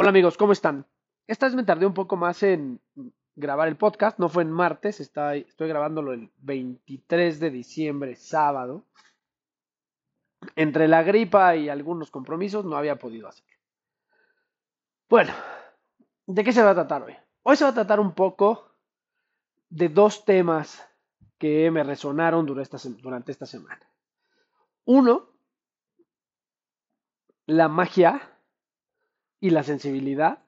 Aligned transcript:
Hola 0.00 0.08
amigos, 0.08 0.38
¿cómo 0.38 0.52
están? 0.52 0.86
Esta 1.26 1.44
vez 1.44 1.54
me 1.54 1.62
tardé 1.62 1.84
un 1.84 1.92
poco 1.92 2.16
más 2.16 2.42
en 2.42 2.80
grabar 3.36 3.68
el 3.68 3.76
podcast, 3.76 4.18
no 4.18 4.30
fue 4.30 4.44
en 4.44 4.50
martes, 4.50 4.98
estoy, 4.98 5.44
grabándolo 5.58 6.14
el 6.14 6.30
23 6.38 7.38
de 7.38 7.50
diciembre, 7.50 8.16
sábado. 8.16 8.86
Entre 10.56 10.88
la 10.88 11.02
gripa 11.02 11.54
y 11.54 11.68
algunos 11.68 12.10
compromisos 12.10 12.64
no 12.64 12.78
había 12.78 12.96
podido 12.96 13.28
hacerlo. 13.28 13.58
Bueno, 15.10 15.34
¿de 16.26 16.44
qué 16.44 16.52
se 16.54 16.62
va 16.62 16.70
a 16.70 16.74
tratar 16.74 17.02
hoy? 17.02 17.14
Hoy 17.42 17.56
se 17.56 17.64
va 17.64 17.70
a 17.70 17.74
tratar 17.74 18.00
un 18.00 18.14
poco 18.14 18.72
de 19.68 19.90
dos 19.90 20.24
temas 20.24 20.82
que 21.36 21.70
me 21.70 21.84
resonaron 21.84 22.46
durante 22.46 23.32
esta 23.32 23.44
semana. 23.44 23.86
Uno, 24.86 25.28
la 27.44 27.68
magia 27.68 28.29
y 29.40 29.50
la 29.50 29.62
sensibilidad. 29.62 30.44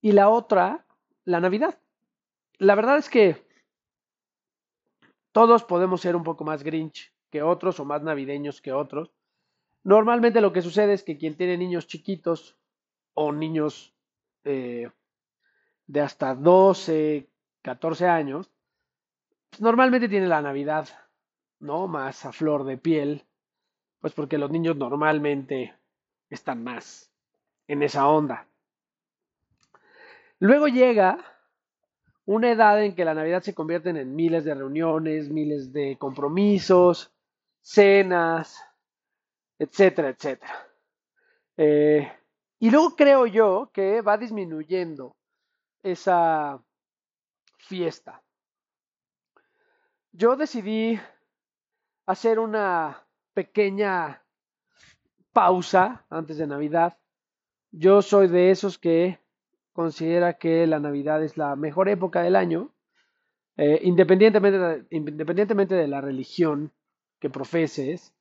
Y 0.00 0.12
la 0.12 0.28
otra, 0.28 0.86
la 1.24 1.40
Navidad. 1.40 1.78
La 2.58 2.74
verdad 2.74 2.98
es 2.98 3.08
que 3.08 3.44
todos 5.32 5.64
podemos 5.64 6.00
ser 6.00 6.14
un 6.14 6.22
poco 6.22 6.44
más 6.44 6.62
Grinch 6.62 7.12
que 7.30 7.42
otros 7.42 7.80
o 7.80 7.84
más 7.84 8.02
navideños 8.02 8.60
que 8.60 8.72
otros. 8.72 9.10
Normalmente 9.82 10.40
lo 10.40 10.52
que 10.52 10.62
sucede 10.62 10.92
es 10.92 11.02
que 11.02 11.16
quien 11.16 11.36
tiene 11.36 11.56
niños 11.56 11.86
chiquitos 11.86 12.58
o 13.14 13.32
niños 13.32 13.94
eh, 14.44 14.90
de 15.86 16.00
hasta 16.00 16.34
12, 16.34 17.28
14 17.62 18.06
años, 18.06 18.50
pues 19.48 19.60
normalmente 19.62 20.08
tiene 20.08 20.26
la 20.26 20.42
Navidad, 20.42 20.88
¿no? 21.60 21.86
Más 21.86 22.26
a 22.26 22.32
flor 22.32 22.64
de 22.64 22.76
piel, 22.76 23.24
pues 24.00 24.12
porque 24.12 24.38
los 24.38 24.50
niños 24.50 24.76
normalmente 24.76 25.74
están 26.28 26.62
más 26.62 27.09
en 27.70 27.84
esa 27.84 28.08
onda. 28.08 28.48
Luego 30.40 30.66
llega 30.66 31.24
una 32.24 32.50
edad 32.50 32.82
en 32.82 32.96
que 32.96 33.04
la 33.04 33.14
Navidad 33.14 33.42
se 33.42 33.54
convierte 33.54 33.90
en 33.90 34.16
miles 34.16 34.44
de 34.44 34.54
reuniones, 34.54 35.30
miles 35.30 35.72
de 35.72 35.96
compromisos, 35.96 37.12
cenas, 37.60 38.60
etcétera, 39.56 40.08
etcétera. 40.08 40.66
Eh, 41.56 42.12
y 42.58 42.70
luego 42.72 42.96
creo 42.96 43.26
yo 43.26 43.70
que 43.72 44.00
va 44.00 44.18
disminuyendo 44.18 45.14
esa 45.84 46.60
fiesta. 47.58 48.20
Yo 50.10 50.34
decidí 50.34 50.98
hacer 52.06 52.40
una 52.40 53.06
pequeña 53.32 54.24
pausa 55.32 56.04
antes 56.10 56.38
de 56.38 56.48
Navidad. 56.48 56.99
Yo 57.72 58.02
soy 58.02 58.28
de 58.28 58.50
esos 58.50 58.78
que 58.78 59.18
considera 59.72 60.38
que 60.38 60.66
la 60.66 60.80
Navidad 60.80 61.22
es 61.22 61.36
la 61.36 61.54
mejor 61.56 61.88
época 61.88 62.22
del 62.22 62.36
año, 62.36 62.70
eh, 63.56 63.80
independientemente, 63.82 64.58
de, 64.58 64.84
independientemente 64.90 65.74
de 65.74 65.88
la 65.88 66.00
religión 66.00 66.72
que 67.20 67.30
profeses. 67.30 68.12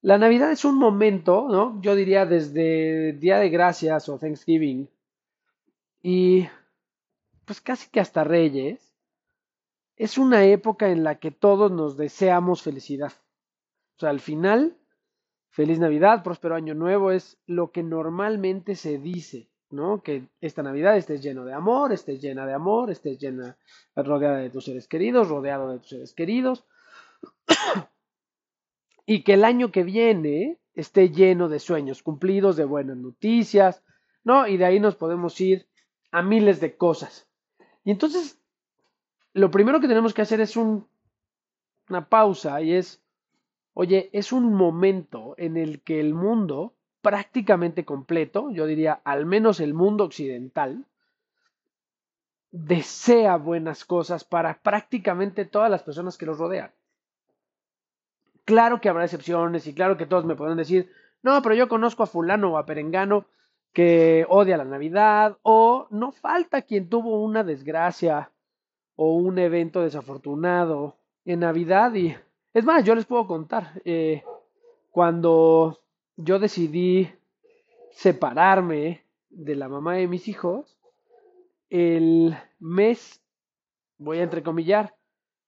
La 0.00 0.18
Navidad 0.18 0.50
es 0.50 0.64
un 0.64 0.78
momento, 0.78 1.46
¿no? 1.48 1.80
Yo 1.80 1.94
diría 1.94 2.26
desde 2.26 3.12
Día 3.12 3.38
de 3.38 3.50
Gracias 3.50 4.08
o 4.08 4.18
Thanksgiving 4.18 4.88
y 6.02 6.48
pues 7.44 7.60
casi 7.60 7.88
que 7.90 8.00
hasta 8.00 8.24
Reyes, 8.24 8.92
es 9.96 10.18
una 10.18 10.44
época 10.44 10.88
en 10.88 11.04
la 11.04 11.20
que 11.20 11.30
todos 11.30 11.70
nos 11.70 11.96
deseamos 11.96 12.62
felicidad. 12.62 13.12
O 13.96 14.00
sea, 14.00 14.10
al 14.10 14.20
final 14.20 14.76
Feliz 15.52 15.78
Navidad, 15.78 16.22
próspero 16.22 16.54
año 16.54 16.74
nuevo 16.74 17.12
es 17.12 17.38
lo 17.46 17.72
que 17.72 17.82
normalmente 17.82 18.74
se 18.74 18.96
dice, 18.96 19.50
¿no? 19.68 20.02
Que 20.02 20.26
esta 20.40 20.62
Navidad 20.62 20.96
estés 20.96 21.22
lleno 21.22 21.44
de 21.44 21.52
amor, 21.52 21.92
estés 21.92 22.22
llena 22.22 22.46
de 22.46 22.54
amor, 22.54 22.90
estés 22.90 23.18
llena, 23.18 23.58
rodeada 23.94 24.38
de 24.38 24.48
tus 24.48 24.64
seres 24.64 24.88
queridos, 24.88 25.28
rodeado 25.28 25.70
de 25.70 25.78
tus 25.80 25.90
seres 25.90 26.14
queridos. 26.14 26.64
y 29.06 29.24
que 29.24 29.34
el 29.34 29.44
año 29.44 29.70
que 29.72 29.82
viene 29.82 30.58
esté 30.72 31.10
lleno 31.10 31.50
de 31.50 31.58
sueños 31.58 32.02
cumplidos, 32.02 32.56
de 32.56 32.64
buenas 32.64 32.96
noticias, 32.96 33.84
¿no? 34.24 34.46
Y 34.46 34.56
de 34.56 34.64
ahí 34.64 34.80
nos 34.80 34.96
podemos 34.96 35.38
ir 35.38 35.68
a 36.12 36.22
miles 36.22 36.60
de 36.60 36.78
cosas. 36.78 37.28
Y 37.84 37.90
entonces, 37.90 38.40
lo 39.34 39.50
primero 39.50 39.80
que 39.80 39.88
tenemos 39.88 40.14
que 40.14 40.22
hacer 40.22 40.40
es 40.40 40.56
un, 40.56 40.88
una 41.90 42.08
pausa 42.08 42.62
y 42.62 42.72
es 42.72 43.01
Oye, 43.74 44.10
es 44.12 44.32
un 44.32 44.54
momento 44.54 45.34
en 45.38 45.56
el 45.56 45.82
que 45.82 46.00
el 46.00 46.14
mundo 46.14 46.74
prácticamente 47.00 47.84
completo, 47.84 48.50
yo 48.50 48.66
diría 48.66 49.00
al 49.04 49.26
menos 49.26 49.60
el 49.60 49.74
mundo 49.74 50.04
occidental, 50.04 50.86
desea 52.50 53.36
buenas 53.36 53.84
cosas 53.84 54.24
para 54.24 54.58
prácticamente 54.60 55.44
todas 55.44 55.70
las 55.70 55.82
personas 55.82 56.18
que 56.18 56.26
los 56.26 56.38
rodean. 56.38 56.70
Claro 58.44 58.80
que 58.80 58.88
habrá 58.88 59.04
excepciones 59.04 59.66
y 59.66 59.74
claro 59.74 59.96
que 59.96 60.06
todos 60.06 60.24
me 60.24 60.36
pueden 60.36 60.58
decir, 60.58 60.90
no, 61.22 61.40
pero 61.42 61.54
yo 61.54 61.68
conozco 61.68 62.02
a 62.02 62.06
fulano 62.06 62.52
o 62.52 62.58
a 62.58 62.66
perengano 62.66 63.26
que 63.72 64.26
odia 64.28 64.56
la 64.56 64.64
Navidad 64.64 65.38
o 65.42 65.86
no 65.90 66.12
falta 66.12 66.62
quien 66.62 66.88
tuvo 66.88 67.22
una 67.22 67.42
desgracia 67.42 68.30
o 68.96 69.16
un 69.16 69.38
evento 69.38 69.80
desafortunado 69.80 70.98
en 71.24 71.40
Navidad 71.40 71.94
y 71.94 72.14
es 72.54 72.64
más, 72.64 72.84
yo 72.84 72.94
les 72.94 73.06
puedo 73.06 73.26
contar, 73.26 73.80
eh, 73.84 74.22
cuando 74.90 75.80
yo 76.16 76.38
decidí 76.38 77.10
separarme 77.92 79.02
de 79.30 79.56
la 79.56 79.68
mamá 79.68 79.94
de 79.94 80.06
mis 80.06 80.28
hijos, 80.28 80.78
el 81.70 82.36
mes, 82.58 83.22
voy 83.96 84.18
a 84.18 84.24
entrecomillar, 84.24 84.94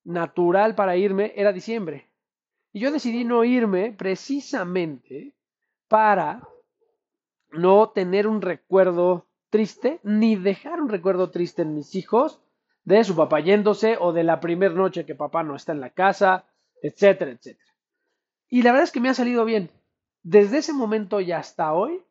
natural 0.04 0.74
para 0.74 0.96
irme 0.96 1.32
era 1.36 1.52
diciembre. 1.52 2.08
Y 2.72 2.80
yo 2.80 2.90
decidí 2.90 3.24
no 3.24 3.44
irme 3.44 3.92
precisamente 3.92 5.34
para 5.88 6.48
no 7.50 7.90
tener 7.90 8.26
un 8.26 8.40
recuerdo 8.42 9.26
triste, 9.50 10.00
ni 10.02 10.36
dejar 10.36 10.80
un 10.80 10.88
recuerdo 10.88 11.30
triste 11.30 11.62
en 11.62 11.74
mis 11.74 11.94
hijos 11.94 12.40
de 12.84 13.04
su 13.04 13.14
papá 13.14 13.40
yéndose 13.40 13.96
o 14.00 14.12
de 14.12 14.24
la 14.24 14.40
primera 14.40 14.74
noche 14.74 15.06
que 15.06 15.14
papá 15.14 15.42
no 15.42 15.54
está 15.54 15.72
en 15.72 15.80
la 15.80 15.90
casa 15.90 16.46
etcétera, 16.82 17.30
etcétera. 17.30 17.74
Y 18.48 18.62
la 18.62 18.72
verdad 18.72 18.84
es 18.84 18.92
que 18.92 19.00
me 19.00 19.08
ha 19.08 19.14
salido 19.14 19.44
bien. 19.44 19.70
Desde 20.22 20.58
ese 20.58 20.72
momento 20.72 21.20
y 21.20 21.32
hasta 21.32 21.72
hoy, 21.72 22.02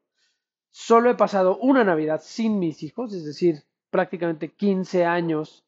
solo 0.69 1.09
he 1.09 1.15
pasado 1.15 1.57
una 1.57 1.83
Navidad 1.83 2.21
sin 2.23 2.59
mis 2.59 2.83
hijos, 2.83 3.13
es 3.13 3.25
decir, 3.25 3.63
prácticamente 3.89 4.49
15 4.49 5.05
años 5.05 5.65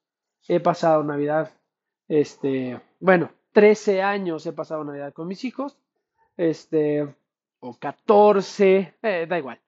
he 0.48 0.60
pasado 0.60 1.04
Navidad, 1.04 1.52
este, 2.08 2.82
bueno, 3.00 3.32
13 3.54 4.02
años 4.02 4.46
he 4.46 4.54
pasado 4.54 4.84
Navidad 4.84 5.14
con 5.14 5.28
mis 5.28 5.44
hijos, 5.44 5.78
este, 6.38 7.16
o 7.60 7.78
14, 7.78 8.96
eh, 9.02 9.26
da 9.28 9.38
igual. 9.38 9.60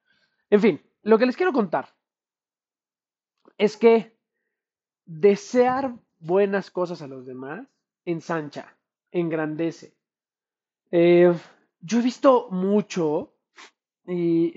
En 0.50 0.60
fin, 0.60 0.82
lo 1.02 1.18
que 1.18 1.26
les 1.26 1.36
quiero 1.36 1.52
contar 1.52 1.94
es 3.56 3.76
que 3.76 4.16
desear 5.04 5.94
buenas 6.20 6.70
cosas 6.70 7.02
a 7.02 7.08
los 7.08 7.26
demás 7.26 7.66
ensancha 8.04 8.77
engrandece. 9.12 9.94
Eh, 10.90 11.32
yo 11.80 11.98
he 11.98 12.02
visto 12.02 12.48
mucho 12.50 13.34
y, 14.06 14.54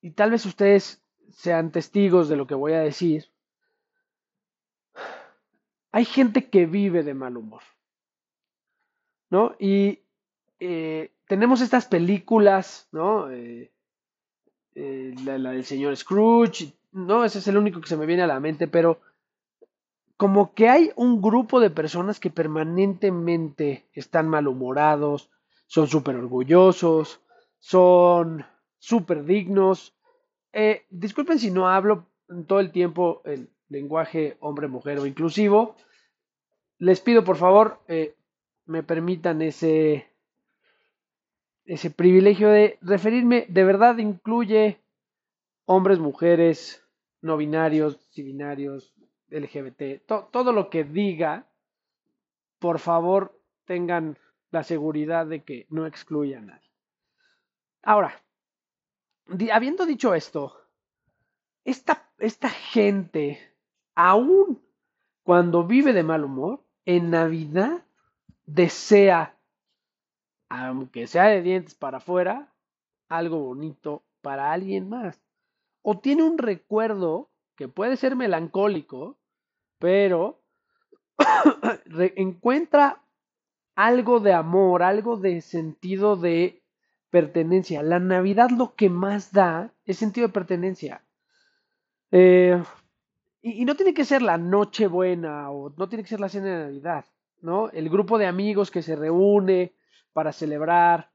y 0.00 0.10
tal 0.12 0.30
vez 0.30 0.46
ustedes 0.46 1.02
sean 1.30 1.70
testigos 1.70 2.28
de 2.28 2.36
lo 2.36 2.46
que 2.46 2.54
voy 2.54 2.72
a 2.72 2.80
decir. 2.80 3.26
Hay 5.92 6.04
gente 6.04 6.48
que 6.50 6.66
vive 6.66 7.02
de 7.02 7.14
mal 7.14 7.36
humor, 7.36 7.62
¿no? 9.30 9.54
Y 9.58 10.00
eh, 10.60 11.12
tenemos 11.26 11.60
estas 11.60 11.86
películas, 11.86 12.88
¿no? 12.92 13.30
Eh, 13.30 13.70
la, 15.24 15.38
la, 15.38 15.50
del 15.52 15.64
señor 15.64 15.96
Scrooge, 15.96 16.74
no, 16.92 17.24
ese 17.24 17.38
es 17.38 17.48
el 17.48 17.56
único 17.56 17.80
que 17.80 17.88
se 17.88 17.96
me 17.96 18.06
viene 18.06 18.22
a 18.22 18.26
la 18.26 18.40
mente, 18.40 18.68
pero 18.68 19.00
como 20.16 20.54
que 20.54 20.68
hay 20.68 20.92
un 20.96 21.20
grupo 21.20 21.60
de 21.60 21.70
personas 21.70 22.20
que 22.20 22.30
permanentemente 22.30 23.86
están 23.92 24.28
malhumorados, 24.28 25.30
son 25.66 25.88
súper 25.88 26.16
orgullosos, 26.16 27.20
son 27.58 28.46
súper 28.78 29.24
dignos. 29.24 29.94
Eh, 30.52 30.86
disculpen 30.90 31.38
si 31.38 31.50
no 31.50 31.68
hablo 31.68 32.06
todo 32.46 32.60
el 32.60 32.72
tiempo 32.72 33.22
el 33.24 33.50
lenguaje 33.68 34.36
hombre-mujer 34.40 34.98
o 34.98 35.06
inclusivo. 35.06 35.76
Les 36.78 37.00
pido 37.00 37.24
por 37.24 37.36
favor 37.36 37.80
eh, 37.88 38.14
me 38.64 38.82
permitan 38.82 39.42
ese, 39.42 40.06
ese 41.64 41.90
privilegio 41.90 42.48
de 42.48 42.78
referirme, 42.80 43.46
de 43.48 43.64
verdad 43.64 43.98
incluye 43.98 44.80
hombres, 45.66 45.98
mujeres, 45.98 46.82
no 47.20 47.36
binarios, 47.36 47.98
si 48.10 48.22
binarios, 48.22 48.95
LGBT, 49.30 50.04
todo 50.06 50.52
lo 50.52 50.70
que 50.70 50.84
diga, 50.84 51.46
por 52.58 52.78
favor 52.78 53.40
tengan 53.64 54.18
la 54.50 54.62
seguridad 54.62 55.26
de 55.26 55.42
que 55.42 55.66
no 55.68 55.86
excluya 55.86 56.38
a 56.38 56.42
nadie. 56.42 56.70
Ahora, 57.82 58.22
habiendo 59.52 59.86
dicho 59.86 60.14
esto, 60.14 60.56
esta, 61.64 62.08
esta 62.18 62.48
gente, 62.48 63.40
aún 63.94 64.62
cuando 65.22 65.64
vive 65.64 65.92
de 65.92 66.02
mal 66.04 66.24
humor, 66.24 66.64
en 66.84 67.10
Navidad 67.10 67.84
desea, 68.46 69.36
aunque 70.48 71.08
sea 71.08 71.24
de 71.24 71.42
dientes 71.42 71.74
para 71.74 71.98
afuera, 71.98 72.52
algo 73.08 73.40
bonito 73.40 74.04
para 74.22 74.52
alguien 74.52 74.88
más. 74.88 75.20
O 75.82 75.98
tiene 75.98 76.22
un 76.22 76.38
recuerdo 76.38 77.28
que 77.56 77.68
puede 77.68 77.96
ser 77.96 78.16
melancólico, 78.16 79.18
pero 79.78 80.42
encuentra 82.16 83.02
algo 83.74 84.20
de 84.20 84.32
amor, 84.32 84.82
algo 84.82 85.16
de 85.16 85.40
sentido 85.40 86.16
de 86.16 86.62
pertenencia. 87.10 87.82
La 87.82 87.98
Navidad 87.98 88.50
lo 88.50 88.74
que 88.74 88.90
más 88.90 89.32
da 89.32 89.72
es 89.84 89.98
sentido 89.98 90.26
de 90.28 90.32
pertenencia. 90.32 91.02
Eh, 92.10 92.62
y, 93.42 93.64
no 93.64 93.74
tiene 93.74 93.94
que 93.94 94.04
ser 94.04 94.22
la 94.22 94.38
noche 94.38 94.86
buena 94.86 95.50
o 95.50 95.72
no 95.76 95.88
tiene 95.88 96.02
que 96.02 96.10
ser 96.10 96.20
la 96.20 96.28
cena 96.28 96.46
de 96.46 96.64
Navidad, 96.64 97.04
¿no? 97.40 97.70
El 97.70 97.88
grupo 97.88 98.18
de 98.18 98.26
amigos 98.26 98.70
que 98.70 98.82
se 98.82 98.96
reúne 98.96 99.74
para 100.12 100.32
celebrar 100.32 101.10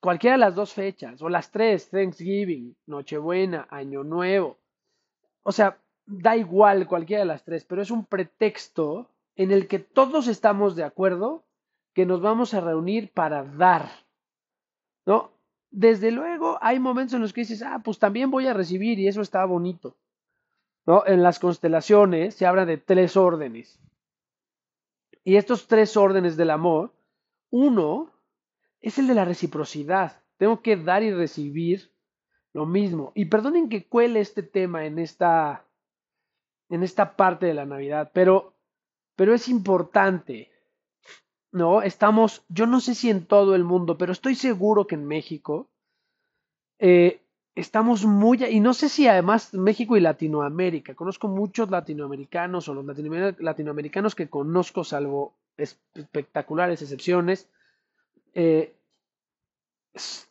cualquiera 0.00 0.34
de 0.34 0.40
las 0.40 0.54
dos 0.54 0.72
fechas, 0.72 1.20
o 1.22 1.28
las 1.28 1.50
tres, 1.50 1.88
Thanksgiving, 1.90 2.76
Nochebuena, 2.86 3.66
Año 3.70 4.04
Nuevo. 4.04 4.58
O 5.48 5.52
sea, 5.52 5.78
da 6.06 6.36
igual 6.36 6.88
cualquiera 6.88 7.20
de 7.20 7.28
las 7.28 7.44
tres, 7.44 7.64
pero 7.64 7.80
es 7.80 7.92
un 7.92 8.04
pretexto 8.04 9.08
en 9.36 9.52
el 9.52 9.68
que 9.68 9.78
todos 9.78 10.26
estamos 10.26 10.74
de 10.74 10.82
acuerdo 10.82 11.44
que 11.94 12.04
nos 12.04 12.20
vamos 12.20 12.52
a 12.52 12.60
reunir 12.60 13.12
para 13.12 13.44
dar, 13.44 13.88
¿no? 15.04 15.30
Desde 15.70 16.10
luego 16.10 16.58
hay 16.60 16.80
momentos 16.80 17.14
en 17.14 17.20
los 17.20 17.32
que 17.32 17.42
dices, 17.42 17.62
ah, 17.62 17.80
pues 17.84 18.00
también 18.00 18.28
voy 18.28 18.48
a 18.48 18.54
recibir 18.54 18.98
y 18.98 19.06
eso 19.06 19.20
está 19.20 19.44
bonito, 19.44 19.94
¿no? 20.84 21.06
En 21.06 21.22
las 21.22 21.38
constelaciones 21.38 22.34
se 22.34 22.44
habla 22.44 22.66
de 22.66 22.78
tres 22.78 23.16
órdenes. 23.16 23.78
Y 25.22 25.36
estos 25.36 25.68
tres 25.68 25.96
órdenes 25.96 26.36
del 26.36 26.50
amor, 26.50 26.92
uno 27.50 28.10
es 28.80 28.98
el 28.98 29.06
de 29.06 29.14
la 29.14 29.24
reciprocidad. 29.24 30.24
Tengo 30.38 30.60
que 30.60 30.76
dar 30.76 31.04
y 31.04 31.12
recibir 31.12 31.92
lo 32.56 32.64
mismo. 32.64 33.12
Y 33.14 33.26
perdonen 33.26 33.68
que 33.68 33.84
cuele 33.84 34.20
este 34.20 34.42
tema 34.42 34.86
en 34.86 34.98
esta, 34.98 35.66
en 36.70 36.82
esta 36.82 37.14
parte 37.14 37.44
de 37.44 37.52
la 37.52 37.66
Navidad, 37.66 38.10
pero, 38.14 38.54
pero 39.14 39.34
es 39.34 39.46
importante. 39.48 40.50
¿no? 41.52 41.82
Estamos, 41.82 42.42
yo 42.48 42.66
no 42.66 42.80
sé 42.80 42.94
si 42.94 43.10
en 43.10 43.26
todo 43.26 43.54
el 43.54 43.62
mundo, 43.62 43.98
pero 43.98 44.10
estoy 44.10 44.34
seguro 44.34 44.86
que 44.86 44.94
en 44.94 45.06
México 45.06 45.68
eh, 46.78 47.20
estamos 47.54 48.06
muy, 48.06 48.42
y 48.42 48.60
no 48.60 48.72
sé 48.72 48.88
si 48.88 49.06
además 49.06 49.52
México 49.52 49.94
y 49.98 50.00
Latinoamérica, 50.00 50.94
conozco 50.94 51.28
muchos 51.28 51.70
latinoamericanos 51.70 52.68
o 52.70 52.74
los 52.74 52.86
latinoamericanos 53.38 54.14
que 54.14 54.30
conozco, 54.30 54.82
salvo 54.82 55.34
espectaculares 55.58 56.80
excepciones, 56.80 57.50
eh, 58.32 58.75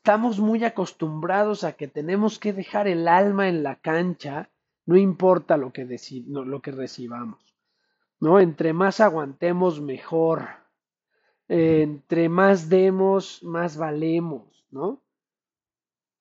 estamos 0.06 0.40
muy 0.40 0.63
acostumbrados 0.63 1.63
a 1.63 1.72
que 1.72 1.88
tenemos 1.88 2.38
que 2.38 2.54
dejar 2.54 2.88
el 2.88 3.07
alma 3.07 3.50
en 3.50 3.63
la 3.63 3.78
cancha, 3.78 4.52
no 4.86 4.98
importa 4.98 5.57
lo 5.57 5.74
que, 5.74 5.84
lo 6.28 6.62
que 6.62 6.69
recibamos. 6.69 7.57
¿no? 8.19 8.40
Entre 8.40 8.72
más 8.72 9.00
aguantemos, 9.00 9.81
mejor 9.81 10.48
entre 11.48 12.30
más 12.30 12.69
demos, 12.69 13.42
más 13.42 13.78
valemos, 13.78 14.68
¿no? 14.69 15.02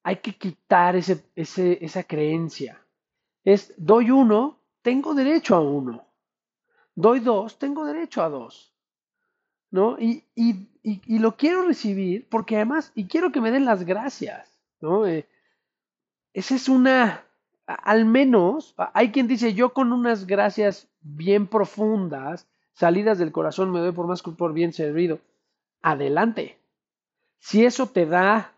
Hay 0.03 0.17
que 0.17 0.35
quitar 0.39 0.97
ese, 0.97 1.23
esa 1.35 2.05
creencia. 2.05 2.83
Es, 3.45 3.75
doy 3.77 4.11
uno, 4.11 4.61
tengo 4.81 5.13
derecho 5.13 5.57
a 5.57 5.61
uno. 5.61 6.07
Doy 6.95 7.21
dos, 7.21 7.59
tengo 7.59 7.85
derecho 7.85 8.23
a 8.23 8.31
dos. 8.31 8.74
¿No? 9.75 9.99
Y, 9.99 10.23
y, 10.37 10.69
y, 10.85 11.19
lo 11.19 11.37
quiero 11.37 11.63
recibir 11.63 12.29
porque 12.29 12.55
además, 12.55 12.93
y 12.95 13.07
quiero 13.07 13.33
que 13.33 13.41
me 13.41 13.51
den 13.51 13.65
las 13.65 13.85
gracias, 13.85 14.49
¿no? 14.81 15.05
Eh, 15.05 15.27
esa 16.33 16.55
es 16.55 16.69
una, 16.69 17.25
al 17.67 18.05
menos, 18.05 18.77
hay 18.77 19.11
quien 19.11 19.27
dice, 19.27 19.53
yo 19.53 19.73
con 19.73 19.93
unas 19.93 20.29
gracias 20.29 20.87
bien 21.01 21.49
profundas, 21.49 22.47
salidas 22.73 23.19
del 23.19 23.33
corazón 23.33 23.73
me 23.73 23.81
doy 23.81 23.91
por 23.91 24.07
más 24.07 24.23
por 24.23 24.53
bien 24.53 24.73
servido. 24.73 25.19
Adelante. 25.83 26.57
Si 27.41 27.65
eso 27.65 27.89
te 27.89 28.07
da 28.07 28.57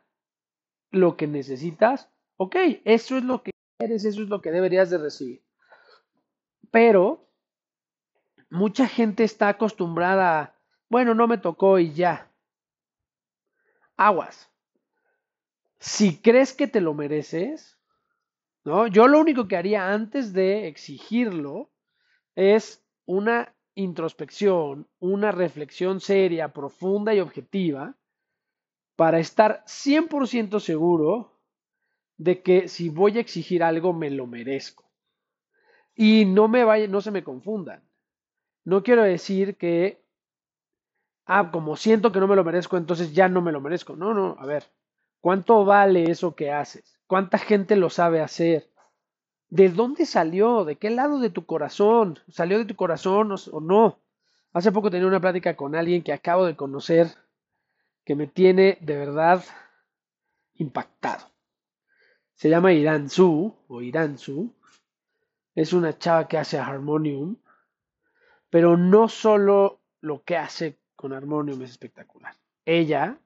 lo 0.90 1.16
que 1.16 1.26
necesitas, 1.26 2.10
ok, 2.36 2.56
eso 2.84 3.16
es 3.16 3.24
lo 3.24 3.42
que 3.42 3.52
quieres, 3.78 4.04
eso 4.04 4.20
es 4.20 4.28
lo 4.28 4.42
que 4.42 4.50
deberías 4.50 4.90
de 4.90 4.98
recibir. 4.98 5.42
Pero 6.70 7.26
mucha 8.50 8.86
gente 8.86 9.24
está 9.24 9.48
acostumbrada 9.48 10.55
bueno, 10.88 11.14
no 11.14 11.26
me 11.26 11.38
tocó 11.38 11.78
y 11.78 11.92
ya. 11.92 12.30
Aguas. 13.96 14.50
Si 15.78 16.20
crees 16.20 16.52
que 16.52 16.66
te 16.66 16.80
lo 16.80 16.94
mereces, 16.94 17.78
¿no? 18.64 18.86
Yo 18.86 19.08
lo 19.08 19.20
único 19.20 19.48
que 19.48 19.56
haría 19.56 19.92
antes 19.92 20.32
de 20.32 20.68
exigirlo 20.68 21.70
es 22.34 22.84
una 23.04 23.54
introspección, 23.74 24.88
una 24.98 25.32
reflexión 25.32 26.00
seria, 26.00 26.52
profunda 26.52 27.14
y 27.14 27.20
objetiva 27.20 27.94
para 28.96 29.18
estar 29.18 29.62
100% 29.66 30.58
seguro 30.60 31.38
de 32.16 32.42
que 32.42 32.68
si 32.68 32.88
voy 32.88 33.18
a 33.18 33.20
exigir 33.20 33.62
algo 33.62 33.92
me 33.92 34.10
lo 34.10 34.26
merezco. 34.26 34.84
Y 35.94 36.24
no 36.24 36.48
me 36.48 36.64
vaya, 36.64 36.88
no 36.88 37.00
se 37.00 37.10
me 37.10 37.22
confundan. 37.22 37.82
No 38.64 38.82
quiero 38.82 39.02
decir 39.02 39.56
que 39.56 40.02
ah, 41.26 41.50
como 41.50 41.76
siento 41.76 42.12
que 42.12 42.20
no 42.20 42.28
me 42.28 42.36
lo 42.36 42.44
merezco, 42.44 42.76
entonces 42.76 43.12
ya 43.12 43.28
no 43.28 43.42
me 43.42 43.52
lo 43.52 43.60
merezco. 43.60 43.96
No, 43.96 44.14
no, 44.14 44.36
a 44.38 44.46
ver. 44.46 44.64
¿Cuánto 45.20 45.64
vale 45.64 46.10
eso 46.10 46.34
que 46.34 46.52
haces? 46.52 47.00
¿Cuánta 47.06 47.38
gente 47.38 47.76
lo 47.76 47.90
sabe 47.90 48.22
hacer? 48.22 48.70
¿De 49.48 49.68
dónde 49.68 50.06
salió? 50.06 50.64
¿De 50.64 50.76
qué 50.76 50.90
lado 50.90 51.18
de 51.18 51.30
tu 51.30 51.46
corazón? 51.46 52.18
¿Salió 52.28 52.58
de 52.58 52.64
tu 52.64 52.76
corazón 52.76 53.32
o, 53.32 53.60
no? 53.60 53.98
Hace 54.52 54.72
poco 54.72 54.90
tenía 54.90 55.06
una 55.06 55.20
plática 55.20 55.56
con 55.56 55.74
alguien 55.74 56.02
que 56.02 56.12
acabo 56.12 56.46
de 56.46 56.56
conocer 56.56 57.08
que 58.04 58.14
me 58.14 58.26
tiene 58.26 58.78
de 58.80 58.96
verdad 58.96 59.44
impactado. 60.54 61.26
Se 62.34 62.48
llama 62.48 62.72
Irán 62.72 63.10
Su 63.10 63.54
o 63.68 63.82
Irán 63.82 64.18
Su. 64.18 64.54
Es 65.54 65.72
una 65.72 65.98
chava 65.98 66.28
que 66.28 66.38
hace 66.38 66.58
Harmonium, 66.58 67.36
pero 68.50 68.76
no 68.76 69.08
solo 69.08 69.80
lo 70.00 70.22
que 70.22 70.36
hace 70.36 70.78
con 70.96 71.12
Harmonium 71.12 71.62
es 71.62 71.70
espectacular. 71.70 72.34
Ella 72.64 73.18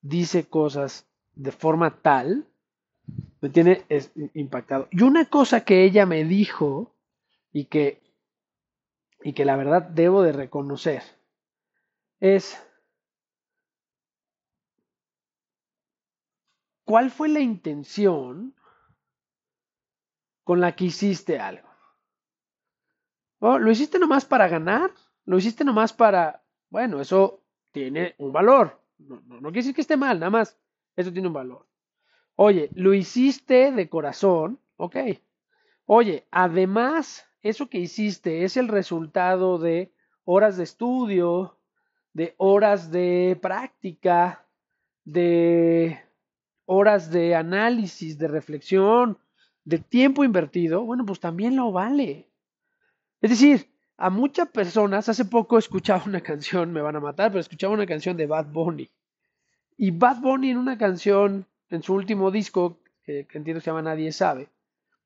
dice 0.00 0.48
cosas 0.48 1.06
de 1.34 1.50
forma 1.50 2.00
tal 2.02 2.46
me 3.40 3.48
tiene 3.48 3.84
impactado. 4.34 4.88
Y 4.90 5.02
una 5.02 5.26
cosa 5.26 5.64
que 5.64 5.84
ella 5.84 6.06
me 6.06 6.24
dijo 6.24 6.94
y 7.52 7.66
que, 7.66 8.02
y 9.22 9.32
que 9.32 9.44
la 9.44 9.56
verdad 9.56 9.82
debo 9.82 10.22
de 10.22 10.32
reconocer 10.32 11.02
es, 12.20 12.60
¿cuál 16.84 17.10
fue 17.10 17.28
la 17.28 17.40
intención 17.40 18.54
con 20.42 20.60
la 20.60 20.74
que 20.74 20.86
hiciste 20.86 21.38
algo? 21.38 21.68
¿Oh, 23.40 23.58
¿Lo 23.58 23.70
hiciste 23.70 24.00
nomás 24.00 24.24
para 24.24 24.48
ganar? 24.48 24.90
¿Lo 25.24 25.38
hiciste 25.38 25.64
nomás 25.64 25.92
para... 25.92 26.42
Bueno, 26.70 27.00
eso 27.00 27.42
tiene 27.72 28.14
un 28.18 28.32
valor. 28.32 28.80
No, 28.98 29.20
quiere 29.40 29.52
decir 29.52 29.74
que 29.74 29.80
esté 29.80 29.96
mal, 29.96 30.18
nada 30.18 30.30
más. 30.30 30.58
Eso 30.96 31.12
tiene 31.12 31.28
un 31.28 31.34
valor. 31.34 31.66
Oye, 32.34 32.70
lo 32.74 32.94
hiciste 32.94 33.72
de 33.72 33.88
corazón, 33.88 34.60
ok. 34.76 34.96
Oye, 35.86 36.26
además, 36.30 37.26
eso 37.42 37.68
que 37.68 37.78
hiciste 37.78 38.44
es 38.44 38.56
el 38.56 38.68
resultado 38.68 39.58
de 39.58 39.92
horas 40.24 40.56
de 40.56 40.64
estudio, 40.64 41.58
de 42.12 42.34
horas 42.36 42.90
de 42.90 43.38
práctica, 43.40 44.46
de 45.04 45.98
horas 46.66 47.10
de 47.10 47.34
análisis, 47.34 48.18
de 48.18 48.28
reflexión, 48.28 49.18
de 49.64 49.78
tiempo 49.78 50.24
invertido, 50.24 50.84
bueno, 50.84 51.06
pues 51.06 51.20
también 51.20 51.56
lo 51.56 51.72
vale. 51.72 52.28
Es 53.20 53.30
decir, 53.30 53.70
a 53.98 54.10
muchas 54.10 54.48
personas, 54.48 55.08
hace 55.08 55.24
poco 55.24 55.58
escuchaba 55.58 56.04
una 56.06 56.20
canción, 56.20 56.72
me 56.72 56.80
van 56.80 56.94
a 56.94 57.00
matar, 57.00 57.32
pero 57.32 57.40
escuchaba 57.40 57.74
una 57.74 57.86
canción 57.86 58.16
de 58.16 58.26
Bad 58.26 58.46
Bunny. 58.46 58.88
Y 59.76 59.90
Bad 59.90 60.20
Bunny 60.20 60.50
en 60.50 60.56
una 60.56 60.78
canción 60.78 61.46
en 61.68 61.82
su 61.82 61.94
último 61.94 62.30
disco, 62.30 62.78
que, 63.04 63.26
entiendo 63.32 63.54
que 63.54 63.60
se 63.60 63.70
llama 63.70 63.82
Nadie 63.82 64.12
sabe, 64.12 64.48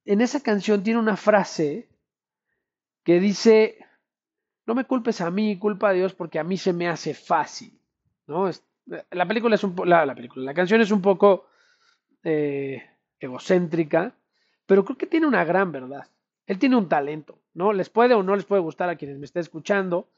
en 0.04 0.20
esa 0.20 0.42
canción 0.42 0.82
tiene 0.82 1.00
una 1.00 1.16
frase 1.16 1.88
que 3.02 3.18
dice, 3.18 3.78
no 4.66 4.74
me 4.74 4.84
culpes 4.84 5.22
a 5.22 5.30
mí, 5.30 5.58
culpa 5.58 5.88
a 5.88 5.92
Dios 5.92 6.12
porque 6.12 6.38
a 6.38 6.44
mí 6.44 6.58
se 6.58 6.74
me 6.74 6.86
hace 6.86 7.14
fácil. 7.14 7.72
¿no? 8.26 8.50
la 9.10 9.26
película 9.26 9.54
es 9.54 9.64
un 9.64 9.74
la, 9.86 10.14
película, 10.14 10.44
la 10.44 10.54
canción 10.54 10.80
es 10.80 10.90
un 10.90 11.00
poco 11.00 11.46
eh, 12.24 12.82
egocéntrica, 13.18 14.14
pero 14.66 14.84
creo 14.84 14.98
que 14.98 15.06
tiene 15.06 15.26
una 15.26 15.44
gran 15.44 15.72
verdad. 15.72 16.06
Él 16.46 16.58
tiene 16.58 16.76
un 16.76 16.88
talento, 16.88 17.38
¿no? 17.54 17.72
Les 17.72 17.90
puede 17.90 18.14
o 18.14 18.22
no 18.22 18.36
les 18.36 18.44
puede 18.44 18.62
gustar 18.62 18.88
a 18.88 18.96
quienes 18.96 19.18
me 19.18 19.24
estén 19.24 19.40
escuchando. 19.40 20.08